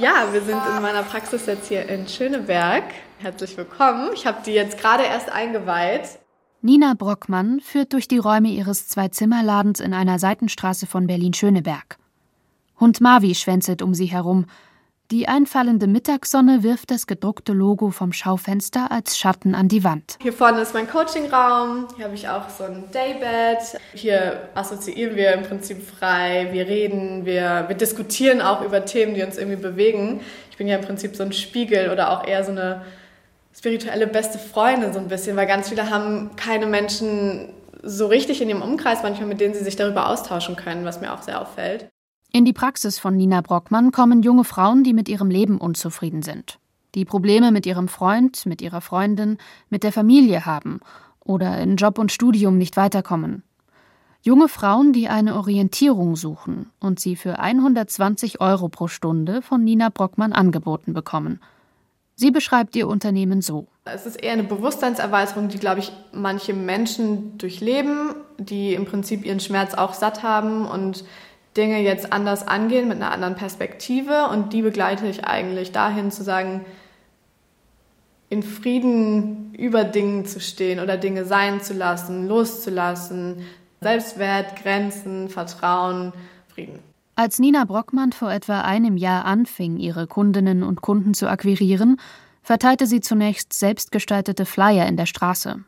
Ja, 0.00 0.32
wir 0.32 0.40
sind 0.40 0.62
in 0.66 0.80
meiner 0.80 1.02
Praxis 1.02 1.44
jetzt 1.44 1.68
hier 1.68 1.86
in 1.86 2.08
Schöneberg. 2.08 2.84
Herzlich 3.18 3.54
willkommen. 3.58 4.08
Ich 4.14 4.26
habe 4.26 4.38
die 4.46 4.52
jetzt 4.52 4.78
gerade 4.78 5.02
erst 5.02 5.30
eingeweiht. 5.30 6.18
Nina 6.62 6.94
Brockmann 6.94 7.60
führt 7.60 7.92
durch 7.92 8.08
die 8.08 8.16
Räume 8.16 8.48
ihres 8.48 8.88
Zwei-Zimmer-Ladens 8.88 9.78
in 9.78 9.92
einer 9.92 10.18
Seitenstraße 10.18 10.86
von 10.86 11.06
Berlin-Schöneberg. 11.06 11.98
Hund 12.78 13.02
Mavi 13.02 13.34
schwänzelt 13.34 13.82
um 13.82 13.92
sie 13.92 14.06
herum, 14.06 14.46
die 15.10 15.26
einfallende 15.26 15.86
Mittagssonne 15.86 16.62
wirft 16.62 16.90
das 16.90 17.06
gedruckte 17.06 17.52
Logo 17.52 17.90
vom 17.90 18.12
Schaufenster 18.12 18.92
als 18.92 19.18
Schatten 19.18 19.54
an 19.54 19.68
die 19.68 19.82
Wand. 19.82 20.16
Hier 20.22 20.32
vorne 20.32 20.60
ist 20.60 20.72
mein 20.72 20.88
Coachingraum. 20.88 21.88
Hier 21.96 22.04
habe 22.04 22.14
ich 22.14 22.28
auch 22.28 22.48
so 22.48 22.64
ein 22.64 22.84
Daybed. 22.92 23.80
Hier 23.92 24.48
assoziieren 24.54 25.16
wir 25.16 25.32
im 25.32 25.42
Prinzip 25.42 25.82
frei. 25.82 26.48
Wir 26.52 26.66
reden, 26.66 27.26
wir, 27.26 27.64
wir 27.66 27.76
diskutieren 27.76 28.40
auch 28.40 28.62
über 28.62 28.84
Themen, 28.84 29.14
die 29.14 29.22
uns 29.22 29.36
irgendwie 29.36 29.60
bewegen. 29.60 30.20
Ich 30.50 30.56
bin 30.56 30.68
ja 30.68 30.76
im 30.76 30.84
Prinzip 30.84 31.16
so 31.16 31.24
ein 31.24 31.32
Spiegel 31.32 31.90
oder 31.90 32.12
auch 32.12 32.26
eher 32.26 32.44
so 32.44 32.52
eine 32.52 32.82
spirituelle 33.52 34.06
beste 34.06 34.38
Freundin 34.38 34.92
so 34.92 35.00
ein 35.00 35.08
bisschen, 35.08 35.36
weil 35.36 35.46
ganz 35.46 35.68
viele 35.68 35.90
haben 35.90 36.36
keine 36.36 36.66
Menschen 36.66 37.48
so 37.82 38.06
richtig 38.06 38.40
in 38.40 38.48
ihrem 38.48 38.62
Umkreis 38.62 39.02
manchmal, 39.02 39.28
mit 39.28 39.40
denen 39.40 39.54
sie 39.54 39.64
sich 39.64 39.76
darüber 39.76 40.08
austauschen 40.08 40.54
können, 40.56 40.84
was 40.84 41.00
mir 41.00 41.12
auch 41.12 41.22
sehr 41.22 41.40
auffällt. 41.40 41.88
In 42.32 42.44
die 42.44 42.52
Praxis 42.52 43.00
von 43.00 43.16
Nina 43.16 43.40
Brockmann 43.40 43.90
kommen 43.90 44.22
junge 44.22 44.44
Frauen, 44.44 44.84
die 44.84 44.92
mit 44.92 45.08
ihrem 45.08 45.30
Leben 45.30 45.58
unzufrieden 45.58 46.22
sind, 46.22 46.60
die 46.94 47.04
Probleme 47.04 47.50
mit 47.50 47.66
ihrem 47.66 47.88
Freund, 47.88 48.46
mit 48.46 48.62
ihrer 48.62 48.80
Freundin, 48.80 49.38
mit 49.68 49.82
der 49.82 49.90
Familie 49.90 50.46
haben 50.46 50.78
oder 51.24 51.58
in 51.58 51.74
Job 51.74 51.98
und 51.98 52.12
Studium 52.12 52.56
nicht 52.56 52.76
weiterkommen. 52.76 53.42
Junge 54.22 54.48
Frauen, 54.48 54.92
die 54.92 55.08
eine 55.08 55.34
Orientierung 55.34 56.14
suchen 56.14 56.70
und 56.78 57.00
sie 57.00 57.16
für 57.16 57.40
120 57.40 58.40
Euro 58.40 58.68
pro 58.68 58.86
Stunde 58.86 59.42
von 59.42 59.64
Nina 59.64 59.88
Brockmann 59.88 60.32
angeboten 60.32 60.92
bekommen. 60.92 61.40
Sie 62.14 62.30
beschreibt 62.30 62.76
ihr 62.76 62.86
Unternehmen 62.86 63.40
so. 63.40 63.66
Es 63.86 64.06
ist 64.06 64.22
eher 64.22 64.34
eine 64.34 64.44
Bewusstseinserweiterung, 64.44 65.48
die, 65.48 65.58
glaube 65.58 65.80
ich, 65.80 65.90
manche 66.12 66.52
Menschen 66.52 67.38
durchleben, 67.38 68.14
die 68.38 68.74
im 68.74 68.84
Prinzip 68.84 69.24
ihren 69.24 69.40
Schmerz 69.40 69.74
auch 69.74 69.94
satt 69.94 70.22
haben 70.22 70.66
und 70.66 71.02
Dinge 71.60 71.80
jetzt 71.80 72.10
anders 72.10 72.48
angehen 72.48 72.88
mit 72.88 72.96
einer 72.96 73.12
anderen 73.12 73.34
Perspektive 73.34 74.28
und 74.28 74.54
die 74.54 74.62
begleite 74.62 75.06
ich 75.06 75.26
eigentlich 75.26 75.72
dahin 75.72 76.10
zu 76.10 76.24
sagen, 76.24 76.64
in 78.30 78.42
Frieden 78.42 79.52
über 79.54 79.84
Dingen 79.84 80.24
zu 80.24 80.40
stehen 80.40 80.80
oder 80.80 80.96
Dinge 80.96 81.26
sein 81.26 81.60
zu 81.60 81.74
lassen, 81.74 82.26
loszulassen, 82.26 83.42
Selbstwert, 83.82 84.56
Grenzen, 84.62 85.28
Vertrauen, 85.28 86.14
Frieden. 86.48 86.78
Als 87.14 87.38
Nina 87.38 87.66
Brockmann 87.66 88.12
vor 88.12 88.32
etwa 88.32 88.62
einem 88.62 88.96
Jahr 88.96 89.26
anfing, 89.26 89.76
ihre 89.76 90.06
Kundinnen 90.06 90.62
und 90.62 90.80
Kunden 90.80 91.12
zu 91.12 91.28
akquirieren, 91.28 91.98
verteilte 92.42 92.86
sie 92.86 93.02
zunächst 93.02 93.52
selbstgestaltete 93.52 94.46
Flyer 94.46 94.86
in 94.86 94.96
der 94.96 95.06
Straße. 95.06 95.62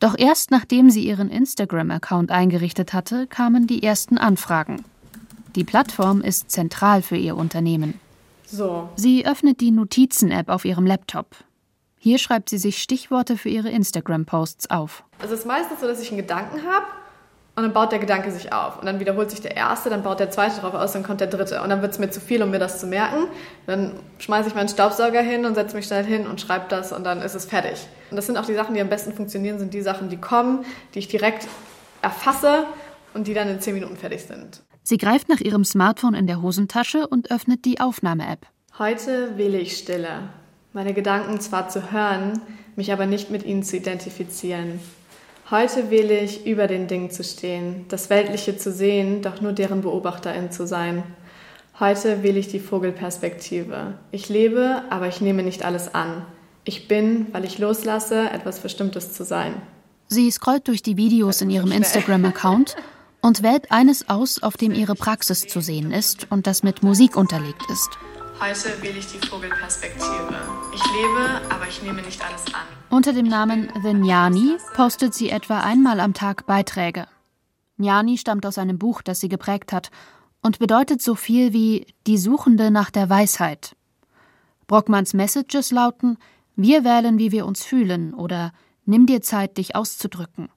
Doch 0.00 0.16
erst 0.16 0.50
nachdem 0.50 0.88
sie 0.88 1.06
ihren 1.06 1.28
Instagram-Account 1.28 2.30
eingerichtet 2.30 2.94
hatte, 2.94 3.26
kamen 3.26 3.66
die 3.66 3.82
ersten 3.82 4.16
Anfragen. 4.16 4.84
Die 5.56 5.64
Plattform 5.64 6.20
ist 6.20 6.50
zentral 6.50 7.00
für 7.00 7.16
ihr 7.16 7.36
Unternehmen. 7.36 8.00
So. 8.46 8.88
Sie 8.96 9.24
öffnet 9.24 9.60
die 9.60 9.70
Notizen-App 9.70 10.48
auf 10.48 10.64
ihrem 10.64 10.84
Laptop. 10.84 11.36
Hier 11.98 12.18
schreibt 12.18 12.50
sie 12.50 12.58
sich 12.58 12.82
Stichworte 12.82 13.38
für 13.38 13.48
ihre 13.48 13.70
Instagram-Posts 13.70 14.70
auf. 14.70 15.04
Also 15.20 15.34
es 15.34 15.40
ist 15.40 15.46
meistens 15.46 15.80
so, 15.80 15.86
dass 15.86 16.00
ich 16.02 16.08
einen 16.08 16.18
Gedanken 16.18 16.66
habe 16.66 16.86
Und 17.56 17.62
dann 17.62 17.72
baut 17.72 17.92
der 17.92 18.00
Gedanke 18.00 18.32
sich 18.32 18.52
auf. 18.52 18.80
Und 18.80 18.86
dann 18.86 18.98
wiederholt 18.98 19.30
sich 19.30 19.40
der 19.40 19.56
erste, 19.56 19.88
dann 19.88 20.02
baut 20.02 20.18
der 20.18 20.30
zweite 20.30 20.60
drauf 20.60 20.74
aus, 20.74 20.92
dann 20.92 21.04
kommt 21.04 21.20
der 21.20 21.28
dritte. 21.28 21.62
Und 21.62 21.68
dann 21.68 21.82
wird 21.82 21.92
es 21.92 22.00
mir 22.00 22.10
zu 22.10 22.20
viel, 22.20 22.42
um 22.42 22.50
mir 22.50 22.58
das 22.58 22.80
zu 22.80 22.86
merken. 22.88 23.28
Dann 23.66 23.92
schmeiße 24.18 24.48
ich 24.48 24.56
meinen 24.56 24.68
Staubsauger 24.68 25.20
hin 25.20 25.44
und 25.44 25.54
setze 25.54 25.76
mich 25.76 25.86
schnell 25.86 26.04
hin 26.04 26.26
und 26.26 26.40
schreibe 26.40 26.64
das 26.68 26.90
und 26.90 27.04
dann 27.04 27.22
ist 27.22 27.34
es 27.34 27.44
fertig. 27.44 27.86
Und 28.10 28.16
das 28.16 28.26
sind 28.26 28.36
auch 28.38 28.46
die 28.46 28.54
Sachen, 28.54 28.74
die 28.74 28.80
am 28.80 28.88
besten 28.88 29.12
funktionieren, 29.12 29.60
sind 29.60 29.72
die 29.72 29.82
Sachen, 29.82 30.08
die 30.08 30.16
kommen, 30.16 30.64
die 30.94 30.98
ich 30.98 31.06
direkt 31.06 31.46
erfasse 32.02 32.64
und 33.14 33.28
die 33.28 33.34
dann 33.34 33.48
in 33.48 33.60
zehn 33.60 33.74
Minuten 33.74 33.96
fertig 33.96 34.24
sind. 34.24 34.60
Sie 34.86 34.98
greift 34.98 35.30
nach 35.30 35.40
ihrem 35.40 35.64
Smartphone 35.64 36.12
in 36.12 36.26
der 36.26 36.42
Hosentasche 36.42 37.06
und 37.06 37.30
öffnet 37.30 37.64
die 37.64 37.80
Aufnahme-App. 37.80 38.46
Heute 38.78 39.38
wähle 39.38 39.58
ich 39.58 39.78
Stille. 39.78 40.28
Meine 40.74 40.92
Gedanken 40.92 41.40
zwar 41.40 41.70
zu 41.70 41.90
hören, 41.90 42.42
mich 42.76 42.92
aber 42.92 43.06
nicht 43.06 43.30
mit 43.30 43.46
ihnen 43.46 43.62
zu 43.62 43.78
identifizieren. 43.78 44.80
Heute 45.50 45.90
wähle 45.90 46.20
ich, 46.20 46.46
über 46.46 46.66
den 46.66 46.86
Dingen 46.86 47.10
zu 47.10 47.24
stehen, 47.24 47.86
das 47.88 48.10
Weltliche 48.10 48.58
zu 48.58 48.70
sehen, 48.70 49.22
doch 49.22 49.40
nur 49.40 49.52
deren 49.52 49.80
Beobachterin 49.80 50.50
zu 50.50 50.66
sein. 50.66 51.02
Heute 51.80 52.22
wähle 52.22 52.38
ich 52.38 52.48
die 52.48 52.60
Vogelperspektive. 52.60 53.94
Ich 54.10 54.28
lebe, 54.28 54.82
aber 54.90 55.08
ich 55.08 55.22
nehme 55.22 55.42
nicht 55.42 55.64
alles 55.64 55.94
an. 55.94 56.26
Ich 56.64 56.88
bin, 56.88 57.28
weil 57.32 57.46
ich 57.46 57.58
loslasse, 57.58 58.28
etwas 58.30 58.60
Bestimmtes 58.60 59.14
zu 59.14 59.24
sein. 59.24 59.54
Sie 60.08 60.30
scrollt 60.30 60.68
durch 60.68 60.82
die 60.82 60.98
Videos 60.98 61.40
in 61.40 61.48
ihrem 61.48 61.72
Instagram-Account 61.72 62.76
und 63.24 63.42
wählt 63.42 63.72
eines 63.72 64.10
aus, 64.10 64.42
auf 64.42 64.58
dem 64.58 64.72
ihre 64.72 64.94
Praxis 64.94 65.46
zu 65.46 65.62
sehen 65.62 65.92
ist 65.92 66.30
und 66.30 66.46
das 66.46 66.62
mit 66.62 66.82
Musik 66.82 67.16
unterlegt 67.16 67.62
ist. 67.70 67.88
Heute 68.38 68.82
wähle 68.82 68.98
ich 68.98 69.06
die 69.06 69.26
Vogelperspektive. 69.26 70.36
Ich 70.74 70.84
lebe, 70.92 71.40
aber 71.48 71.66
ich 71.66 71.82
nehme 71.82 72.02
nicht 72.02 72.22
alles 72.22 72.44
an. 72.52 72.66
Unter 72.90 73.14
dem 73.14 73.26
Namen 73.26 73.70
The 73.82 73.92
Jnani 73.92 74.58
postet 74.74 75.14
sie 75.14 75.30
etwa 75.30 75.60
einmal 75.60 76.00
am 76.00 76.12
Tag 76.12 76.44
Beiträge. 76.44 77.06
Jnani 77.78 78.18
stammt 78.18 78.44
aus 78.44 78.58
einem 78.58 78.78
Buch, 78.78 79.00
das 79.00 79.20
sie 79.20 79.30
geprägt 79.30 79.72
hat 79.72 79.90
und 80.42 80.58
bedeutet 80.58 81.00
so 81.00 81.14
viel 81.14 81.54
wie 81.54 81.86
die 82.06 82.18
Suchende 82.18 82.70
nach 82.70 82.90
der 82.90 83.08
Weisheit. 83.08 83.74
Brockmanns 84.66 85.14
Messages 85.14 85.70
lauten: 85.70 86.18
Wir 86.56 86.84
wählen, 86.84 87.18
wie 87.18 87.32
wir 87.32 87.46
uns 87.46 87.64
fühlen 87.64 88.12
oder 88.12 88.52
Nimm 88.86 89.06
dir 89.06 89.22
Zeit, 89.22 89.56
dich 89.56 89.74
auszudrücken. 89.74 90.50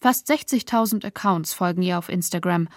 Fast 0.00 0.30
60.000 0.30 1.04
Accounts 1.04 1.52
folgen 1.52 1.82
ihr 1.82 1.98
auf 1.98 2.08
Instagram 2.08 2.68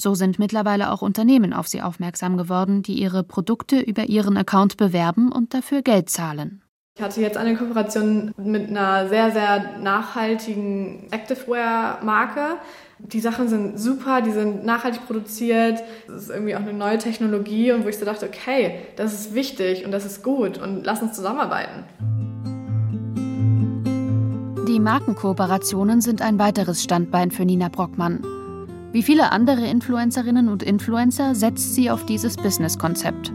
so 0.00 0.14
sind 0.14 0.38
mittlerweile 0.38 0.90
auch 0.92 1.02
Unternehmen 1.02 1.52
auf 1.52 1.68
sie 1.68 1.82
aufmerksam 1.82 2.38
geworden, 2.38 2.82
die 2.82 2.94
ihre 2.94 3.22
Produkte 3.22 3.80
über 3.80 4.04
ihren 4.04 4.38
Account 4.38 4.78
bewerben 4.78 5.30
und 5.30 5.52
dafür 5.52 5.82
Geld 5.82 6.08
zahlen. 6.08 6.62
Ich 6.96 7.02
hatte 7.02 7.20
jetzt 7.20 7.36
eine 7.36 7.54
Kooperation 7.54 8.32
mit 8.36 8.68
einer 8.68 9.08
sehr, 9.08 9.30
sehr 9.30 9.78
nachhaltigen 9.78 11.08
Activewear-Marke. 11.10 12.56
Die 12.98 13.20
Sachen 13.20 13.48
sind 13.48 13.78
super, 13.78 14.22
die 14.22 14.32
sind 14.32 14.64
nachhaltig 14.64 15.06
produziert. 15.06 15.80
Das 16.06 16.22
ist 16.22 16.30
irgendwie 16.30 16.56
auch 16.56 16.60
eine 16.60 16.72
neue 16.72 16.98
Technologie 16.98 17.72
und 17.72 17.84
wo 17.84 17.88
ich 17.88 17.98
so 17.98 18.04
dachte, 18.04 18.26
okay, 18.26 18.80
das 18.96 19.12
ist 19.12 19.34
wichtig 19.34 19.84
und 19.84 19.92
das 19.92 20.04
ist 20.04 20.22
gut 20.22 20.58
und 20.58 20.84
lass 20.84 21.00
uns 21.00 21.14
zusammenarbeiten. 21.14 21.84
Die 24.68 24.78
Markenkooperationen 24.78 26.02
sind 26.02 26.20
ein 26.20 26.38
weiteres 26.38 26.82
Standbein 26.82 27.30
für 27.30 27.46
Nina 27.46 27.68
Brockmann. 27.68 28.22
Wie 28.92 29.02
viele 29.02 29.32
andere 29.32 29.66
Influencerinnen 29.66 30.48
und 30.48 30.62
Influencer 30.62 31.34
setzt 31.34 31.74
sie 31.74 31.90
auf 31.90 32.04
dieses 32.04 32.36
Business-Konzept. 32.36 33.32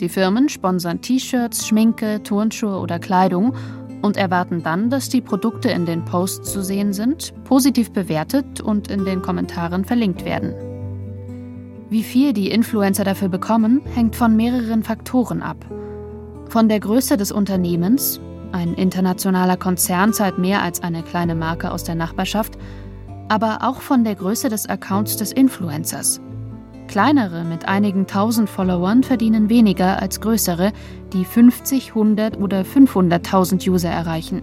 Die 0.00 0.08
Firmen 0.08 0.48
sponsern 0.48 1.00
T-Shirts, 1.00 1.66
Schminke, 1.68 2.22
Turnschuhe 2.24 2.80
oder 2.80 2.98
Kleidung 2.98 3.54
und 4.02 4.16
erwarten 4.16 4.62
dann, 4.64 4.90
dass 4.90 5.08
die 5.08 5.20
Produkte 5.20 5.70
in 5.70 5.86
den 5.86 6.04
Posts 6.04 6.52
zu 6.52 6.62
sehen 6.62 6.92
sind, 6.92 7.32
positiv 7.44 7.92
bewertet 7.92 8.60
und 8.60 8.90
in 8.90 9.04
den 9.04 9.22
Kommentaren 9.22 9.84
verlinkt 9.84 10.24
werden. 10.24 10.54
Wie 11.88 12.02
viel 12.02 12.32
die 12.32 12.50
Influencer 12.50 13.04
dafür 13.04 13.28
bekommen, 13.28 13.80
hängt 13.94 14.16
von 14.16 14.36
mehreren 14.36 14.82
Faktoren 14.82 15.40
ab. 15.40 15.64
Von 16.48 16.68
der 16.68 16.80
Größe 16.80 17.16
des 17.16 17.30
Unternehmens, 17.30 18.20
ein 18.52 18.74
internationaler 18.74 19.56
Konzern 19.56 20.12
zahlt 20.12 20.38
mehr 20.38 20.62
als 20.62 20.82
eine 20.82 21.02
kleine 21.02 21.34
Marke 21.34 21.70
aus 21.70 21.84
der 21.84 21.94
Nachbarschaft, 21.94 22.58
aber 23.28 23.58
auch 23.62 23.80
von 23.80 24.04
der 24.04 24.14
Größe 24.14 24.48
des 24.48 24.68
Accounts 24.68 25.16
des 25.16 25.32
Influencers. 25.32 26.20
Kleinere 26.88 27.44
mit 27.44 27.68
einigen 27.68 28.06
tausend 28.06 28.48
Followern 28.48 29.02
verdienen 29.02 29.50
weniger 29.50 30.00
als 30.00 30.20
größere, 30.22 30.72
die 31.12 31.26
50, 31.26 31.90
100 31.90 32.38
oder 32.38 32.62
500.000 32.62 33.68
User 33.68 33.90
erreichen. 33.90 34.42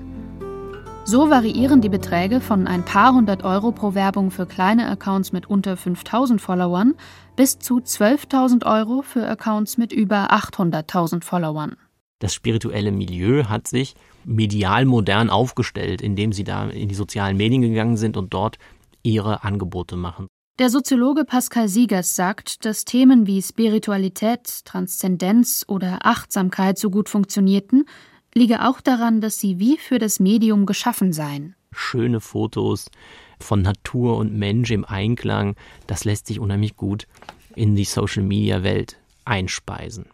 So 1.08 1.30
variieren 1.30 1.82
die 1.82 1.90
Beträge 1.90 2.42
von 2.42 2.66
ein 2.66 2.84
paar 2.84 3.14
hundert 3.14 3.44
Euro 3.44 3.72
pro 3.72 3.94
Werbung 3.94 4.32
für 4.32 4.46
kleine 4.46 4.88
Accounts 4.90 5.32
mit 5.32 5.48
unter 5.48 5.78
5000 5.78 6.42
Followern 6.42 6.96
bis 7.36 7.60
zu 7.60 7.78
12.000 7.78 8.66
Euro 8.66 9.04
für 9.04 9.28
Accounts 9.28 9.78
mit 9.78 9.94
über 9.94 10.32
800.000 10.32 11.24
Followern. 11.24 11.76
Das 12.20 12.34
spirituelle 12.34 12.92
Milieu 12.92 13.46
hat 13.46 13.68
sich 13.68 13.96
medial 14.24 14.86
modern 14.86 15.30
aufgestellt, 15.30 16.02
indem 16.02 16.32
sie 16.32 16.44
da 16.44 16.70
in 16.70 16.88
die 16.88 16.96
sozialen 16.96 17.38
Medien 17.38 17.62
gegangen 17.62 17.98
sind 17.98 18.18
und 18.18 18.34
dort 18.34 18.58
ihre 19.04 19.44
Angebote 19.44 19.98
machen. 19.98 20.28
Der 20.58 20.70
Soziologe 20.70 21.26
Pascal 21.26 21.68
Siegers 21.68 22.16
sagt, 22.16 22.64
dass 22.64 22.86
Themen 22.86 23.28
wie 23.28 23.42
Spiritualität, 23.42 24.64
Transzendenz 24.64 25.66
oder 25.68 26.06
Achtsamkeit 26.06 26.78
so 26.78 26.90
gut 26.90 27.10
funktionierten, 27.10 27.86
liege 28.34 28.66
auch 28.66 28.80
daran, 28.80 29.20
dass 29.20 29.38
sie 29.38 29.60
wie 29.60 29.78
für 29.78 30.00
das 30.00 30.22
Medium 30.22 30.66
geschaffen 30.66 31.12
seien. 31.12 31.56
Schöne 31.74 32.22
Fotos 32.22 32.90
von 33.38 33.62
Natur 33.62 34.16
und 34.16 34.34
Mensch 34.34 34.72
im 34.72 34.86
Einklang, 34.86 35.58
das 35.88 36.06
lässt 36.06 36.28
sich 36.28 36.40
unheimlich 36.40 36.78
gut 36.78 37.08
in 37.56 37.76
die 37.76 37.84
Social-Media-Welt 37.84 38.98
einspeisen. 39.26 40.06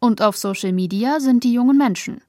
Und 0.00 0.22
auf 0.22 0.36
Social 0.36 0.72
Media 0.72 1.20
sind 1.20 1.44
die 1.44 1.52
jungen 1.52 1.76
Menschen. 1.76 2.20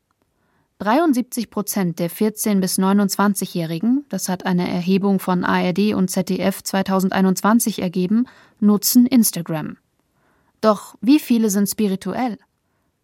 73 0.79 1.49
Prozent 1.49 1.99
der 1.99 2.09
14- 2.09 2.61
bis 2.61 2.79
29-Jährigen, 2.79 4.05
das 4.07 4.29
hat 4.29 4.45
eine 4.45 4.69
Erhebung 4.69 5.19
von 5.19 5.43
ARD 5.43 5.93
und 5.93 6.09
ZDF 6.09 6.63
2021 6.63 7.81
ergeben, 7.81 8.27
nutzen 8.61 9.05
Instagram. 9.05 9.77
Doch 10.61 10.95
wie 11.01 11.19
viele 11.19 11.49
sind 11.49 11.67
spirituell? 11.67 12.37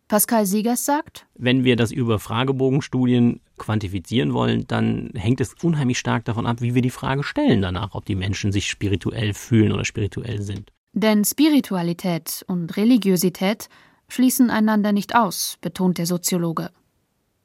Pascal 0.07 0.45
Siegers 0.45 0.85
sagt, 0.85 1.25
wenn 1.35 1.63
wir 1.63 1.75
das 1.75 1.91
über 1.91 2.19
Fragebogenstudien 2.19 3.41
quantifizieren 3.57 4.33
wollen, 4.33 4.67
dann 4.67 5.09
hängt 5.15 5.41
es 5.41 5.55
unheimlich 5.61 5.97
stark 5.97 6.25
davon 6.25 6.45
ab, 6.45 6.61
wie 6.61 6.75
wir 6.75 6.81
die 6.81 6.91
Frage 6.91 7.23
stellen 7.23 7.61
danach, 7.61 7.95
ob 7.95 8.05
die 8.05 8.15
Menschen 8.15 8.51
sich 8.51 8.69
spirituell 8.69 9.33
fühlen 9.33 9.71
oder 9.71 9.83
spirituell 9.83 10.41
sind. 10.41 10.71
Denn 10.93 11.25
Spiritualität 11.25 12.45
und 12.47 12.77
Religiosität 12.77 13.67
schließen 14.07 14.49
einander 14.49 14.91
nicht 14.91 15.15
aus, 15.15 15.57
betont 15.61 15.97
der 15.97 16.05
Soziologe. 16.05 16.71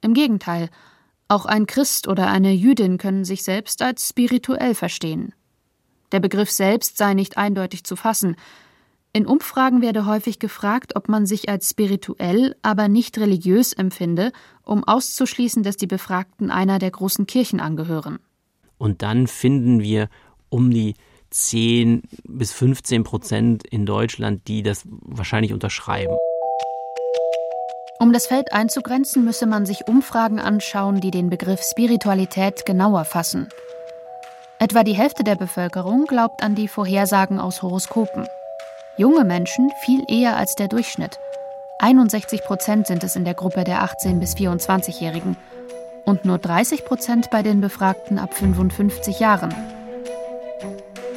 Im 0.01 0.15
Gegenteil, 0.15 0.71
auch 1.29 1.47
ein 1.47 1.67
Christ 1.67 2.09
oder 2.09 2.29
eine 2.29 2.53
Jüdin 2.53 2.99
können 2.99 3.25
sich 3.25 3.45
selbst 3.45 3.83
als 3.83 4.09
spirituell 4.09 4.75
verstehen. 4.75 5.33
Der 6.13 6.21
Begriff 6.21 6.51
selbst 6.51 6.97
sei 6.97 7.15
nicht 7.15 7.37
eindeutig 7.37 7.85
zu 7.85 7.95
fassen. 7.95 8.35
In 9.13 9.27
Umfragen 9.27 9.81
werde 9.81 10.07
häufig 10.07 10.39
gefragt, 10.39 10.97
ob 10.97 11.09
man 11.09 11.27
sich 11.27 11.49
als 11.49 11.71
spirituell, 11.71 12.57
aber 12.63 12.89
nicht 12.89 13.19
religiös 13.19 13.73
empfinde, 13.73 14.33
um 14.63 14.85
auszuschließen, 14.85 15.63
dass 15.63 15.77
die 15.77 15.87
Befragten 15.87 16.51
einer 16.51 16.79
der 16.79 16.91
großen 16.91 17.27
Kirchen 17.27 17.61
angehören. 17.61 18.19
Und 18.79 19.03
dann 19.03 19.27
finden 19.27 19.81
wir 19.81 20.09
um 20.49 20.71
die 20.71 20.95
10 21.31 22.03
bis 22.25 22.53
15 22.53 23.05
Prozent 23.05 23.65
in 23.67 23.87
Deutschland, 23.87 24.49
die 24.49 24.63
das 24.63 24.83
wahrscheinlich 24.87 25.53
unterschreiben. 25.53 26.17
Um 28.01 28.15
das 28.15 28.27
Feld 28.27 28.55
einzugrenzen, 28.55 29.27
müsse 29.27 29.45
man 29.45 29.67
sich 29.67 29.87
Umfragen 29.87 30.41
anschauen, 30.41 31.03
die 31.03 31.11
den 31.11 31.29
Begriff 31.29 31.61
Spiritualität 31.63 32.65
genauer 32.65 33.05
fassen. 33.05 33.51
Etwa 34.59 34.85
die 34.85 34.95
Hälfte 34.95 35.23
der 35.23 35.37
Bevölkerung 35.37 36.07
glaubt 36.07 36.43
an 36.43 36.55
die 36.55 36.67
Vorhersagen 36.67 37.39
aus 37.39 37.61
Horoskopen. 37.61 38.27
Junge 38.97 39.25
Menschen 39.25 39.71
viel 39.83 40.03
eher 40.09 40.39
als 40.39 40.55
der 40.55 40.69
Durchschnitt. 40.69 41.21
61 41.79 42.43
Prozent 42.43 42.87
sind 42.87 43.05
es 43.05 43.17
in 43.17 43.27
der 43.27 43.35
Gruppe 43.35 43.65
der 43.65 43.85
18- 43.85 44.19
bis 44.19 44.35
24-Jährigen 44.35 45.37
und 46.07 46.25
nur 46.25 46.39
30 46.39 46.87
Prozent 46.87 47.31
bei 47.31 47.43
den 47.43 47.61
Befragten 47.61 48.19
ab 48.19 48.33
55 48.33 49.21
Jahren. 49.21 49.55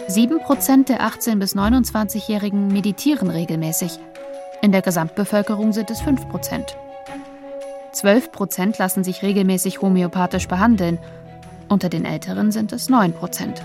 7 0.08 0.41
Prozent 0.41 0.89
der 0.89 1.00
18- 1.00 1.39
bis 1.39 1.56
29-Jährigen 1.56 2.67
meditieren 2.67 3.30
regelmäßig– 3.30 4.00
in 4.63 4.71
der 4.71 4.82
Gesamtbevölkerung 4.82 5.73
sind 5.73 5.91
es 5.91 5.99
5 5.99 6.30
Prozent. 6.30 6.78
12 7.91 8.32
Prozent 8.32 8.78
lassen 8.78 9.04
sich 9.04 9.21
regelmäßig 9.21 9.82
homöopathisch 9.82 10.47
behandeln. 10.47 10.99
Unter 11.67 11.89
den 11.89 12.06
Älteren 12.06 12.54
sind 12.54 12.71
es 12.71 12.88
9 12.88 13.12
Prozent. 13.12 13.62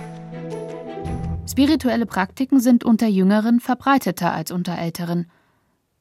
Spirituelle 1.48 2.04
Praktiken 2.04 2.58
sind 2.58 2.82
unter 2.82 3.06
Jüngeren 3.06 3.60
verbreiteter 3.60 4.32
als 4.32 4.50
unter 4.50 4.76
Älteren. 4.76 5.30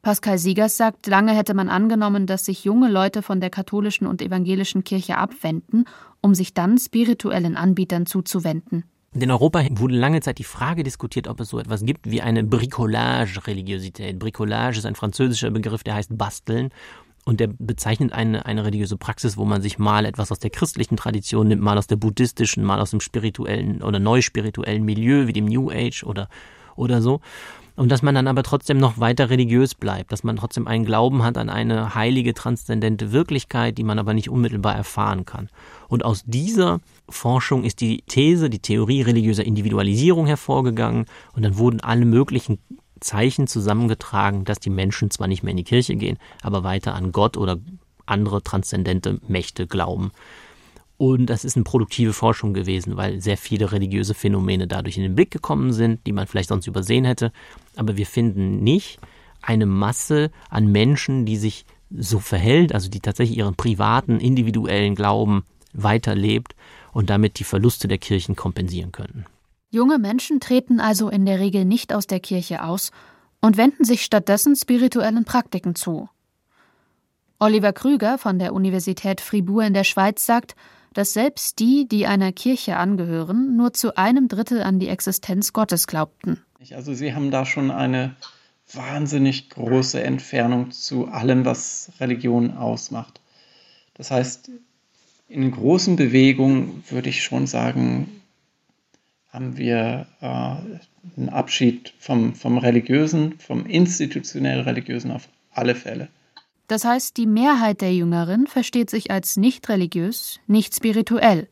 Pascal 0.02 0.36
Siegers 0.36 0.76
sagt, 0.76 1.06
lange 1.06 1.32
hätte 1.32 1.54
man 1.54 1.68
angenommen, 1.68 2.26
dass 2.26 2.44
sich 2.44 2.64
junge 2.64 2.90
Leute 2.90 3.22
von 3.22 3.40
der 3.40 3.50
katholischen 3.50 4.08
und 4.08 4.20
evangelischen 4.20 4.82
Kirche 4.82 5.16
abwenden, 5.16 5.84
um 6.20 6.34
sich 6.34 6.54
dann 6.54 6.76
spirituellen 6.76 7.56
Anbietern 7.56 8.04
zuzuwenden. 8.04 8.82
In 9.14 9.30
Europa 9.30 9.64
wurde 9.70 9.96
lange 9.96 10.20
Zeit 10.20 10.38
die 10.38 10.44
Frage 10.44 10.82
diskutiert, 10.82 11.28
ob 11.28 11.40
es 11.40 11.48
so 11.48 11.58
etwas 11.58 11.82
gibt 11.84 12.10
wie 12.10 12.20
eine 12.20 12.44
Bricolage-Religiosität. 12.44 14.18
Bricolage 14.18 14.78
ist 14.78 14.86
ein 14.86 14.94
französischer 14.94 15.50
Begriff, 15.50 15.82
der 15.82 15.94
heißt 15.94 16.16
basteln. 16.16 16.70
Und 17.24 17.40
der 17.40 17.48
bezeichnet 17.58 18.12
eine, 18.12 18.46
eine 18.46 18.64
religiöse 18.64 18.96
Praxis, 18.96 19.36
wo 19.36 19.44
man 19.44 19.60
sich 19.60 19.78
mal 19.78 20.04
etwas 20.06 20.32
aus 20.32 20.38
der 20.38 20.50
christlichen 20.50 20.96
Tradition 20.96 21.48
nimmt, 21.48 21.62
mal 21.62 21.76
aus 21.76 21.86
der 21.86 21.96
buddhistischen, 21.96 22.64
mal 22.64 22.80
aus 22.80 22.90
dem 22.90 23.00
spirituellen 23.00 23.82
oder 23.82 23.98
neuspirituellen 23.98 24.82
Milieu 24.84 25.26
wie 25.26 25.34
dem 25.34 25.44
New 25.44 25.70
Age 25.70 26.04
oder, 26.04 26.28
oder 26.78 27.02
so. 27.02 27.20
Und 27.76 27.92
dass 27.92 28.02
man 28.02 28.14
dann 28.14 28.26
aber 28.26 28.42
trotzdem 28.42 28.78
noch 28.78 28.98
weiter 28.98 29.30
religiös 29.30 29.76
bleibt, 29.76 30.10
dass 30.10 30.24
man 30.24 30.34
trotzdem 30.34 30.66
einen 30.66 30.84
Glauben 30.84 31.22
hat 31.22 31.38
an 31.38 31.48
eine 31.48 31.94
heilige, 31.94 32.34
transzendente 32.34 33.12
Wirklichkeit, 33.12 33.78
die 33.78 33.84
man 33.84 34.00
aber 34.00 34.14
nicht 34.14 34.30
unmittelbar 34.30 34.74
erfahren 34.74 35.24
kann. 35.24 35.48
Und 35.86 36.04
aus 36.04 36.24
dieser 36.26 36.80
Forschung 37.08 37.62
ist 37.62 37.80
die 37.80 38.02
These, 38.08 38.50
die 38.50 38.58
Theorie 38.58 39.02
religiöser 39.02 39.44
Individualisierung 39.44 40.26
hervorgegangen 40.26 41.06
und 41.34 41.44
dann 41.44 41.56
wurden 41.56 41.78
alle 41.78 42.04
möglichen 42.04 42.58
Zeichen 42.98 43.46
zusammengetragen, 43.46 44.44
dass 44.44 44.58
die 44.58 44.70
Menschen 44.70 45.12
zwar 45.12 45.28
nicht 45.28 45.44
mehr 45.44 45.52
in 45.52 45.58
die 45.58 45.64
Kirche 45.64 45.94
gehen, 45.94 46.18
aber 46.42 46.64
weiter 46.64 46.96
an 46.96 47.12
Gott 47.12 47.36
oder 47.36 47.58
andere 48.06 48.42
transzendente 48.42 49.20
Mächte 49.28 49.68
glauben. 49.68 50.10
Und 50.98 51.26
das 51.26 51.44
ist 51.44 51.56
eine 51.56 51.62
produktive 51.62 52.12
Forschung 52.12 52.52
gewesen, 52.52 52.96
weil 52.96 53.20
sehr 53.20 53.38
viele 53.38 53.70
religiöse 53.70 54.14
Phänomene 54.14 54.66
dadurch 54.66 54.96
in 54.96 55.04
den 55.04 55.14
Blick 55.14 55.30
gekommen 55.30 55.72
sind, 55.72 56.04
die 56.06 56.12
man 56.12 56.26
vielleicht 56.26 56.48
sonst 56.48 56.66
übersehen 56.66 57.04
hätte. 57.04 57.32
Aber 57.76 57.96
wir 57.96 58.04
finden 58.04 58.64
nicht 58.64 58.98
eine 59.40 59.66
Masse 59.66 60.32
an 60.50 60.66
Menschen, 60.66 61.24
die 61.24 61.36
sich 61.36 61.64
so 61.90 62.18
verhält, 62.18 62.74
also 62.74 62.90
die 62.90 62.98
tatsächlich 62.98 63.38
ihren 63.38 63.54
privaten, 63.54 64.18
individuellen 64.18 64.96
Glauben 64.96 65.44
weiterlebt 65.72 66.56
und 66.92 67.10
damit 67.10 67.38
die 67.38 67.44
Verluste 67.44 67.86
der 67.86 67.98
Kirchen 67.98 68.34
kompensieren 68.34 68.90
könnten. 68.90 69.24
Junge 69.70 69.98
Menschen 69.98 70.40
treten 70.40 70.80
also 70.80 71.08
in 71.08 71.26
der 71.26 71.38
Regel 71.38 71.64
nicht 71.64 71.94
aus 71.94 72.08
der 72.08 72.18
Kirche 72.18 72.64
aus 72.64 72.90
und 73.40 73.56
wenden 73.56 73.84
sich 73.84 74.02
stattdessen 74.02 74.56
spirituellen 74.56 75.24
Praktiken 75.24 75.76
zu. 75.76 76.08
Oliver 77.38 77.72
Krüger 77.72 78.18
von 78.18 78.40
der 78.40 78.52
Universität 78.52 79.20
Fribourg 79.20 79.64
in 79.64 79.74
der 79.74 79.84
Schweiz 79.84 80.26
sagt, 80.26 80.56
dass 80.94 81.12
selbst 81.12 81.58
die, 81.58 81.86
die 81.86 82.06
einer 82.06 82.32
Kirche 82.32 82.76
angehören, 82.76 83.56
nur 83.56 83.72
zu 83.72 83.96
einem 83.96 84.28
Drittel 84.28 84.62
an 84.62 84.78
die 84.78 84.88
Existenz 84.88 85.52
Gottes 85.52 85.86
glaubten. 85.86 86.40
Also 86.74 86.92
sie 86.94 87.14
haben 87.14 87.30
da 87.30 87.46
schon 87.46 87.70
eine 87.70 88.16
wahnsinnig 88.72 89.50
große 89.50 90.02
Entfernung 90.02 90.70
zu 90.70 91.06
allem, 91.08 91.44
was 91.44 91.92
Religion 92.00 92.56
ausmacht. 92.56 93.20
Das 93.94 94.10
heißt, 94.10 94.50
in 95.28 95.50
großen 95.50 95.96
Bewegungen 95.96 96.82
würde 96.88 97.08
ich 97.08 97.22
schon 97.22 97.46
sagen, 97.46 98.22
haben 99.30 99.56
wir 99.56 100.06
äh, 100.20 100.26
einen 101.16 101.28
Abschied 101.28 101.92
vom, 101.98 102.34
vom 102.34 102.58
Religiösen, 102.58 103.38
vom 103.38 103.66
institutionell 103.66 104.60
Religiösen 104.60 105.10
auf 105.10 105.28
alle 105.50 105.74
Fälle. 105.74 106.08
Das 106.68 106.84
heißt, 106.84 107.16
die 107.16 107.26
Mehrheit 107.26 107.80
der 107.80 107.94
Jüngeren 107.94 108.46
versteht 108.46 108.90
sich 108.90 109.10
als 109.10 109.38
nicht 109.38 109.68
religiös, 109.70 110.38
nicht 110.46 110.76
spirituell. 110.76 111.48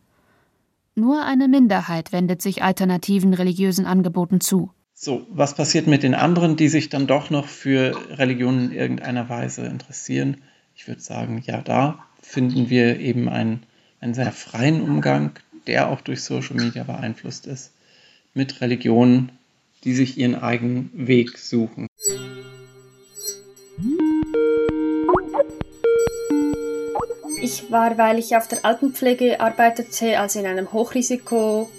Nur 0.94 1.24
eine 1.24 1.48
Minderheit 1.48 2.12
wendet 2.12 2.42
sich 2.42 2.62
alternativen 2.62 3.32
religiösen 3.32 3.86
Angeboten 3.86 4.40
zu. 4.40 4.70
So, 4.92 5.26
was 5.30 5.54
passiert 5.54 5.86
mit 5.86 6.02
den 6.02 6.14
anderen, 6.14 6.56
die 6.56 6.68
sich 6.68 6.90
dann 6.90 7.06
doch 7.06 7.30
noch 7.30 7.46
für 7.46 7.98
Religionen 8.10 8.70
in 8.70 8.78
irgendeiner 8.78 9.28
Weise 9.28 9.66
interessieren? 9.66 10.38
Ich 10.74 10.86
würde 10.86 11.00
sagen, 11.00 11.42
ja, 11.44 11.62
da 11.62 11.98
finden 12.22 12.68
wir 12.68 13.00
eben 13.00 13.28
einen, 13.28 13.62
einen 14.00 14.14
sehr 14.14 14.32
freien 14.32 14.82
Umgang, 14.82 15.32
der 15.66 15.88
auch 15.88 16.02
durch 16.02 16.22
Social 16.22 16.56
Media 16.56 16.84
beeinflusst 16.84 17.46
ist, 17.46 17.72
mit 18.34 18.60
Religionen, 18.60 19.32
die 19.84 19.94
sich 19.94 20.18
ihren 20.18 20.34
eigenen 20.34 20.90
Weg 20.94 21.38
suchen. 21.38 21.85
War, 27.70 27.98
weil 27.98 28.18
ich 28.18 28.36
auf 28.36 28.48
der 28.48 28.64
Altenpflege 28.64 29.40
arbeitete, 29.40 30.18
also 30.18 30.38
in 30.38 30.46
einem 30.46 30.72
Hochrisikoberuf, 30.72 31.70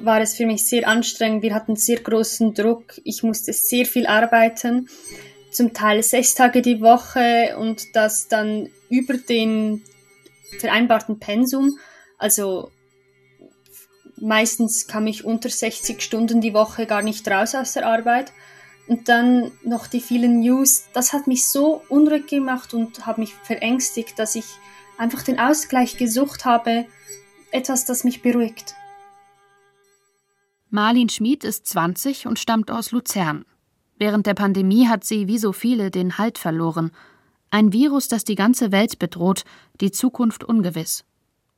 war 0.00 0.20
es 0.20 0.34
für 0.34 0.46
mich 0.46 0.66
sehr 0.66 0.86
anstrengend. 0.88 1.42
Wir 1.42 1.54
hatten 1.54 1.76
sehr 1.76 2.00
großen 2.00 2.54
Druck. 2.54 3.00
Ich 3.04 3.22
musste 3.22 3.52
sehr 3.52 3.86
viel 3.86 4.06
arbeiten, 4.06 4.88
zum 5.50 5.72
Teil 5.72 6.02
sechs 6.02 6.34
Tage 6.34 6.62
die 6.62 6.80
Woche 6.80 7.56
und 7.58 7.94
das 7.94 8.28
dann 8.28 8.68
über 8.88 9.14
den 9.14 9.82
vereinbarten 10.58 11.18
Pensum. 11.18 11.78
Also 12.18 12.70
meistens 14.16 14.86
kam 14.86 15.06
ich 15.06 15.24
unter 15.24 15.48
60 15.48 16.02
Stunden 16.02 16.40
die 16.40 16.54
Woche 16.54 16.86
gar 16.86 17.02
nicht 17.02 17.28
raus 17.28 17.54
aus 17.54 17.74
der 17.74 17.86
Arbeit. 17.86 18.32
Und 18.88 19.08
dann 19.08 19.50
noch 19.64 19.86
die 19.86 20.00
vielen 20.00 20.40
News. 20.40 20.84
Das 20.92 21.12
hat 21.12 21.26
mich 21.26 21.46
so 21.46 21.82
unruhig 21.88 22.26
gemacht 22.28 22.72
und 22.72 23.04
hat 23.06 23.18
mich 23.18 23.34
verängstigt, 23.34 24.18
dass 24.18 24.34
ich 24.34 24.46
einfach 24.96 25.22
den 25.22 25.38
Ausgleich 25.38 25.96
gesucht 25.96 26.44
habe, 26.44 26.86
etwas, 27.50 27.84
das 27.84 28.04
mich 28.04 28.22
beruhigt. 28.22 28.74
Marlin 30.70 31.08
Schmid 31.08 31.44
ist 31.44 31.66
20 31.66 32.26
und 32.26 32.38
stammt 32.38 32.70
aus 32.70 32.90
Luzern. 32.90 33.44
Während 33.98 34.26
der 34.26 34.34
Pandemie 34.34 34.88
hat 34.88 35.04
sie 35.04 35.26
wie 35.26 35.38
so 35.38 35.52
viele 35.52 35.90
den 35.90 36.18
Halt 36.18 36.38
verloren. 36.38 36.90
Ein 37.50 37.72
Virus, 37.72 38.08
das 38.08 38.24
die 38.24 38.34
ganze 38.34 38.72
Welt 38.72 38.98
bedroht, 38.98 39.44
die 39.80 39.90
Zukunft 39.90 40.44
ungewiss. 40.44 41.04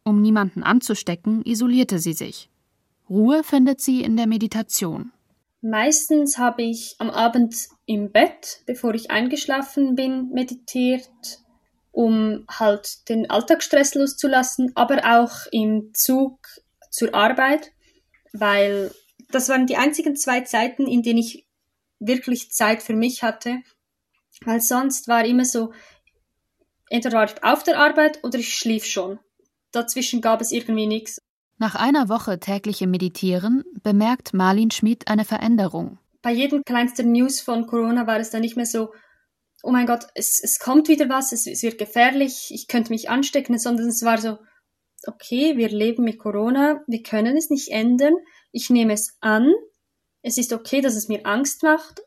Um 0.05 0.23
niemanden 0.23 0.62
anzustecken, 0.62 1.43
isolierte 1.43 1.99
sie 1.99 2.12
sich. 2.12 2.49
Ruhe 3.11 3.43
findet 3.43 3.81
sie 3.81 4.03
in 4.03 4.17
der 4.17 4.27
Meditation. 4.27 5.11
Meistens 5.61 6.38
habe 6.38 6.62
ich 6.62 6.94
am 6.99 7.11
Abend 7.11 7.68
im 7.85 8.12
Bett, 8.12 8.62
bevor 8.66 8.94
ich 8.94 9.11
eingeschlafen 9.11 9.97
bin, 9.97 10.31
meditiert, 10.31 11.09
um 11.90 12.44
halt 12.49 13.09
den 13.09 13.29
Alltagsstress 13.29 13.94
loszulassen, 13.94 14.71
aber 14.77 15.21
auch 15.21 15.51
im 15.51 15.92
Zug 15.94 16.38
zur 16.90 17.12
Arbeit, 17.12 17.73
weil 18.33 18.92
das 19.31 19.49
waren 19.49 19.66
die 19.66 19.77
einzigen 19.77 20.14
zwei 20.14 20.42
Zeiten, 20.42 20.87
in 20.87 21.03
denen 21.03 21.18
ich 21.18 21.47
wirklich 21.99 22.53
Zeit 22.53 22.83
für 22.83 22.94
mich 22.94 23.25
hatte, 23.25 23.59
weil 24.44 24.61
sonst 24.61 25.09
war 25.09 25.25
immer 25.25 25.44
so, 25.44 25.73
entweder 26.88 27.18
war 27.18 27.25
ich 27.25 27.42
auf 27.42 27.64
der 27.64 27.79
Arbeit 27.79 28.23
oder 28.23 28.38
ich 28.38 28.55
schlief 28.55 28.85
schon. 28.85 29.18
Dazwischen 29.73 30.21
gab 30.21 30.40
es 30.40 30.53
irgendwie 30.53 30.87
nichts. 30.87 31.21
Nach 31.61 31.75
einer 31.75 32.09
Woche 32.09 32.38
täglichem 32.38 32.90
Meditieren 32.90 33.64
bemerkt 33.83 34.33
Marlin 34.33 34.71
Schmid 34.71 35.09
eine 35.09 35.25
Veränderung. 35.25 35.99
Bei 36.23 36.31
jedem 36.33 36.62
kleinsten 36.64 37.11
News 37.11 37.40
von 37.40 37.66
Corona 37.66 38.07
war 38.07 38.21
es 38.21 38.31
dann 38.31 38.42
nicht 38.42 38.57
mehr 38.57 38.66
so, 38.66 38.92
oh 39.64 39.73
mein 39.73 39.87
Gott, 39.87 40.07
es, 40.14 40.40
es 40.42 40.61
kommt 40.61 40.87
wieder 40.87 41.09
was, 41.09 41.33
es, 41.33 41.49
es 41.49 41.64
wird 41.64 41.79
gefährlich, 41.79 42.51
ich 42.53 42.68
könnte 42.68 42.92
mich 42.92 43.11
anstecken, 43.11 43.59
sondern 43.59 43.88
es 43.88 44.05
war 44.05 44.18
so, 44.18 44.38
okay, 45.07 45.57
wir 45.57 45.68
leben 45.68 46.05
mit 46.05 46.21
Corona, 46.21 46.85
wir 46.87 47.03
können 47.03 47.37
es 47.37 47.51
nicht 47.51 47.71
ändern, 47.71 48.14
ich 48.53 48.71
nehme 48.71 48.92
es 48.92 49.16
an, 49.21 49.53
es 50.23 50.38
ist 50.38 50.53
okay, 50.53 50.81
dass 50.81 50.94
es 50.94 51.09
mir 51.09 51.27
Angst 51.27 51.64
macht, 51.64 52.03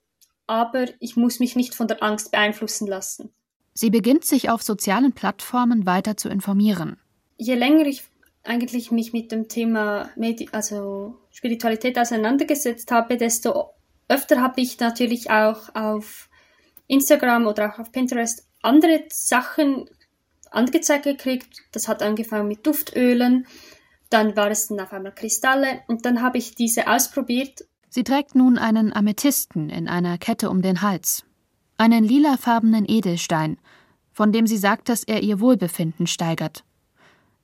aber 0.48 0.86
ich 1.00 1.18
muss 1.18 1.40
mich 1.40 1.58
nicht 1.58 1.76
von 1.76 1.88
der 1.88 2.02
Angst 2.02 2.32
beeinflussen 2.32 2.88
lassen. 2.88 3.34
Sie 3.74 3.90
beginnt 3.90 4.24
sich 4.24 4.50
auf 4.50 4.62
sozialen 4.62 5.14
Plattformen 5.14 5.86
weiter 5.86 6.16
zu 6.16 6.30
informieren. 6.30 6.98
Je 7.38 7.56
länger 7.56 7.86
ich 7.86 8.04
eigentlich 8.44 8.92
mich 8.92 9.14
mit 9.14 9.32
dem 9.32 9.48
Thema 9.48 10.10
Medi 10.16 10.50
also 10.52 11.16
Spiritualität 11.32 11.98
auseinandergesetzt 11.98 12.92
habe, 12.92 13.18
desto 13.18 13.70
öfter 14.08 14.42
habe 14.42 14.62
ich 14.62 14.80
natürlich 14.80 15.30
auch 15.30 15.74
auf 15.76 16.30
Instagram 16.88 17.48
oder 17.48 17.72
auch 17.72 17.80
auf 17.80 17.92
Pinterest 17.92 18.48
andere 18.62 19.06
Sachen 19.10 19.90
angezeigt 20.50 21.04
gekriegt. 21.04 21.62
Das 21.72 21.88
hat 21.88 22.04
angefangen 22.04 22.48
mit 22.48 22.66
Duftölen, 22.66 23.48
dann 24.10 24.36
war 24.36 24.52
es 24.52 24.68
dann 24.68 24.80
auf 24.80 24.92
einmal 24.92 25.14
Kristalle 25.14 25.82
und 25.88 26.06
dann 26.06 26.22
habe 26.22 26.38
ich 26.38 26.56
diese 26.56 26.88
ausprobiert. 26.88 27.66
Sie 27.90 28.04
trägt 28.04 28.36
nun 28.36 28.58
einen 28.58 28.94
Amethysten 28.94 29.70
in 29.70 29.88
einer 29.88 30.18
Kette 30.18 30.50
um 30.50 30.62
den 30.62 30.82
Hals, 30.82 31.24
einen 31.78 32.04
lilafarbenen 32.04 32.86
Edelstein, 32.88 33.58
von 34.12 34.32
dem 34.32 34.48
sie 34.48 34.58
sagt, 34.58 34.90
dass 34.90 35.04
er 35.04 35.24
ihr 35.24 35.40
Wohlbefinden 35.40 36.08
steigert. 36.08 36.64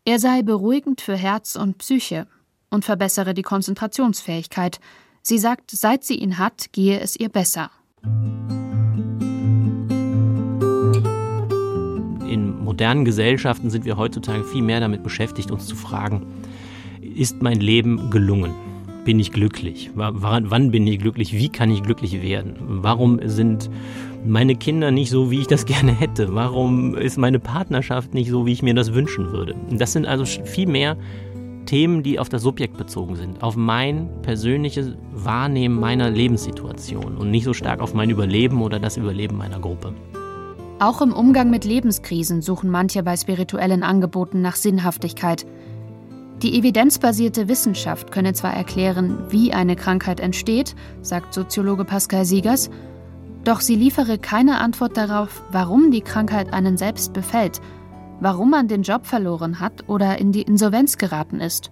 Er 0.08 0.20
sei 0.20 0.42
beruhigend 0.42 1.02
für 1.02 1.18
Herz 1.18 1.58
und 1.58 1.80
Psyche 1.80 2.28
und 2.70 2.86
verbessere 2.86 3.34
die 3.34 3.42
Konzentrationsfähigkeit. 3.42 4.80
Sie 5.22 5.38
sagt, 5.38 5.70
seit 5.72 6.06
sie 6.06 6.16
ihn 6.16 6.38
hat, 6.38 6.72
gehe 6.72 6.98
es 7.02 7.18
ihr 7.18 7.28
besser. 7.28 7.72
In 12.26 12.64
modernen 12.64 13.04
Gesellschaften 13.04 13.70
sind 13.70 13.84
wir 13.84 13.98
heutzutage 13.98 14.46
viel 14.46 14.62
mehr 14.62 14.80
damit 14.80 15.04
beschäftigt, 15.04 15.52
uns 15.52 15.66
zu 15.66 15.76
fragen, 15.76 16.26
ist 17.02 17.42
mein 17.42 17.60
Leben 17.60 18.10
gelungen? 18.10 18.54
Bin 19.04 19.20
ich 19.20 19.34
glücklich? 19.34 19.92
Wann 19.96 20.72
bin 20.72 20.88
ich 20.88 21.00
glücklich? 21.00 21.34
Wie 21.34 21.50
kann 21.50 21.70
ich 21.70 21.84
glücklich 21.84 22.22
werden? 22.22 22.56
Warum 22.60 23.20
sind 23.26 23.70
meine 24.28 24.56
Kinder 24.56 24.92
nicht 24.92 25.10
so, 25.10 25.32
wie 25.32 25.40
ich 25.40 25.48
das 25.48 25.66
gerne 25.66 25.92
hätte? 25.92 26.34
Warum 26.34 26.96
ist 26.96 27.18
meine 27.18 27.40
Partnerschaft 27.40 28.14
nicht 28.14 28.30
so, 28.30 28.46
wie 28.46 28.54
ich 28.54 28.64
mir 28.64 28.74
das 28.74 28.94
wünschen 28.94 29.32
würde? 29.32 29.56
Das 29.72 29.94
sind 29.94 30.06
also 30.06 30.26
viel 30.26 30.68
mehr 30.68 30.98
Themen, 31.66 32.02
die 32.02 32.18
auf 32.18 32.30
das 32.30 32.42
Subjekt 32.42 32.78
bezogen 32.78 33.16
sind, 33.16 33.44
auf 33.44 33.56
mein 33.56 34.10
persönliches 34.22 34.94
Wahrnehmen 35.12 35.80
meiner 35.80 36.10
Lebenssituation 36.10 37.18
und 37.18 37.30
nicht 37.30 37.44
so 37.44 37.54
stark 37.54 37.82
auf 37.82 37.94
mein 37.94 38.10
Überleben 38.10 38.62
oder 38.62 38.80
das 38.80 38.98
Überleben 38.98 39.38
meiner 39.38 39.60
Gruppe. 39.60 39.94
Auch 40.80 41.02
im 41.02 41.12
Umgang 41.12 41.50
mit 41.50 41.66
Lebenskrisen 41.66 42.42
suchen 42.42 42.70
manche 42.70 43.04
bei 43.04 43.18
spirituellen 43.18 43.84
Angeboten 43.84 44.42
nach 44.42 44.56
Sinnhaftigkeit. 44.56 45.46
Die 46.44 46.58
evidenzbasierte 46.58 47.48
Wissenschaft 47.48 48.12
könne 48.12 48.34
zwar 48.34 48.54
erklären, 48.54 49.18
wie 49.30 49.54
eine 49.54 49.76
Krankheit 49.76 50.20
entsteht, 50.20 50.76
sagt 51.02 51.34
Soziologe 51.34 51.84
Pascal 51.84 52.26
Siegers, 52.26 52.70
doch 53.48 53.62
sie 53.62 53.76
liefere 53.76 54.18
keine 54.18 54.60
Antwort 54.60 54.98
darauf, 54.98 55.42
warum 55.52 55.90
die 55.90 56.02
Krankheit 56.02 56.52
einen 56.52 56.76
selbst 56.76 57.14
befällt, 57.14 57.62
warum 58.20 58.50
man 58.50 58.68
den 58.68 58.82
Job 58.82 59.06
verloren 59.06 59.62
hat 59.62 59.88
oder 59.88 60.20
in 60.20 60.34
die 60.34 60.42
Insolvenz 60.42 60.98
geraten 60.98 61.40
ist. 61.40 61.72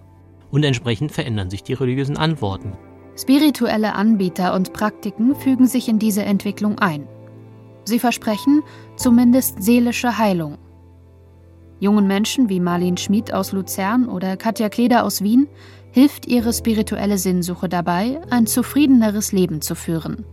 Und 0.50 0.64
entsprechend 0.64 1.12
verändern 1.12 1.50
sich 1.50 1.62
die 1.62 1.74
religiösen 1.74 2.16
Antworten. 2.16 2.72
Spirituelle 3.14 3.94
Anbieter 3.94 4.54
und 4.54 4.72
Praktiken 4.72 5.34
fügen 5.34 5.66
sich 5.66 5.88
in 5.88 5.98
diese 5.98 6.22
Entwicklung 6.22 6.78
ein. 6.78 7.06
Sie 7.84 7.98
versprechen 7.98 8.62
zumindest 8.96 9.62
seelische 9.62 10.16
Heilung. 10.16 10.56
Jungen 11.78 12.06
Menschen 12.06 12.48
wie 12.48 12.58
Marlene 12.58 12.96
Schmid 12.96 13.34
aus 13.34 13.52
Luzern 13.52 14.08
oder 14.08 14.38
Katja 14.38 14.70
Kleder 14.70 15.04
aus 15.04 15.22
Wien 15.22 15.46
hilft 15.90 16.26
ihre 16.26 16.54
spirituelle 16.54 17.18
Sinnsuche 17.18 17.68
dabei, 17.68 18.20
ein 18.30 18.46
zufriedeneres 18.46 19.32
Leben 19.32 19.60
zu 19.60 19.74
führen. 19.74 20.24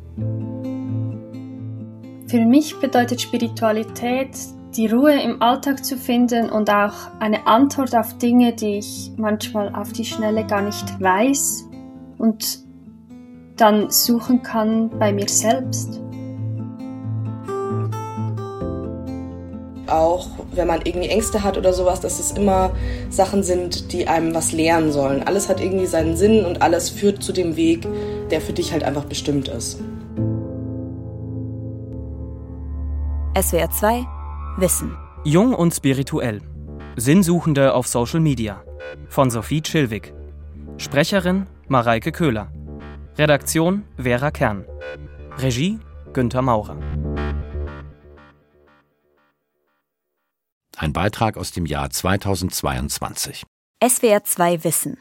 Für 2.27 2.39
mich 2.39 2.79
bedeutet 2.79 3.21
Spiritualität, 3.21 4.29
die 4.75 4.87
Ruhe 4.87 5.21
im 5.21 5.41
Alltag 5.41 5.85
zu 5.85 5.97
finden 5.97 6.49
und 6.49 6.69
auch 6.69 6.93
eine 7.19 7.45
Antwort 7.45 7.95
auf 7.95 8.17
Dinge, 8.17 8.53
die 8.53 8.79
ich 8.79 9.11
manchmal 9.17 9.73
auf 9.75 9.93
die 9.93 10.05
Schnelle 10.05 10.45
gar 10.45 10.61
nicht 10.61 10.99
weiß 10.99 11.65
und 12.17 12.59
dann 13.57 13.91
suchen 13.91 14.41
kann 14.41 14.89
bei 14.97 15.13
mir 15.13 15.29
selbst. 15.29 16.01
auch 19.93 20.27
wenn 20.53 20.67
man 20.67 20.81
irgendwie 20.83 21.09
Ängste 21.09 21.43
hat 21.43 21.57
oder 21.57 21.71
sowas, 21.71 21.99
dass 21.99 22.19
es 22.19 22.31
immer 22.31 22.71
Sachen 23.09 23.43
sind, 23.43 23.93
die 23.93 24.07
einem 24.07 24.33
was 24.33 24.51
lernen 24.51 24.91
sollen. 24.91 25.23
Alles 25.23 25.49
hat 25.49 25.61
irgendwie 25.61 25.85
seinen 25.85 26.17
Sinn 26.17 26.45
und 26.45 26.61
alles 26.61 26.89
führt 26.89 27.23
zu 27.23 27.31
dem 27.31 27.55
Weg, 27.55 27.87
der 28.31 28.41
für 28.41 28.53
dich 28.53 28.71
halt 28.71 28.83
einfach 28.83 29.05
bestimmt 29.05 29.47
ist. 29.47 29.79
SWR 33.43 33.69
2 33.69 34.07
Wissen. 34.55 34.97
Jung 35.25 35.53
und 35.53 35.73
spirituell. 35.73 36.41
Sinnsuchende 36.95 37.73
auf 37.73 37.87
Social 37.87 38.21
Media. 38.21 38.63
Von 39.09 39.29
Sophie 39.31 39.61
Chilwig. 39.61 40.13
Sprecherin 40.77 41.47
Mareike 41.67 42.13
Köhler. 42.13 42.53
Redaktion 43.17 43.83
Vera 43.97 44.31
Kern. 44.31 44.63
Regie 45.39 45.77
Günther 46.13 46.41
Maurer. 46.41 46.77
Ein 50.77 50.93
Beitrag 50.93 51.35
aus 51.35 51.51
dem 51.51 51.65
Jahr 51.65 51.89
2022. 51.89 53.43
SWR 53.85 54.23
2 54.23 54.63
Wissen. 54.63 54.97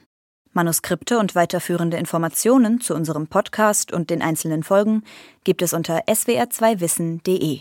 Manuskripte 0.53 1.21
und 1.21 1.37
weiterführende 1.37 1.97
Informationen 1.97 2.81
zu 2.81 2.97
unserem 2.97 3.29
Podcast 3.29 3.93
und 3.93 4.11
den 4.11 4.21
einzelnen 4.21 4.65
Folgen 4.65 5.05
gibt 5.45 5.63
es 5.63 5.73
unter 5.73 6.09
swr2wissen.de. 6.09 7.61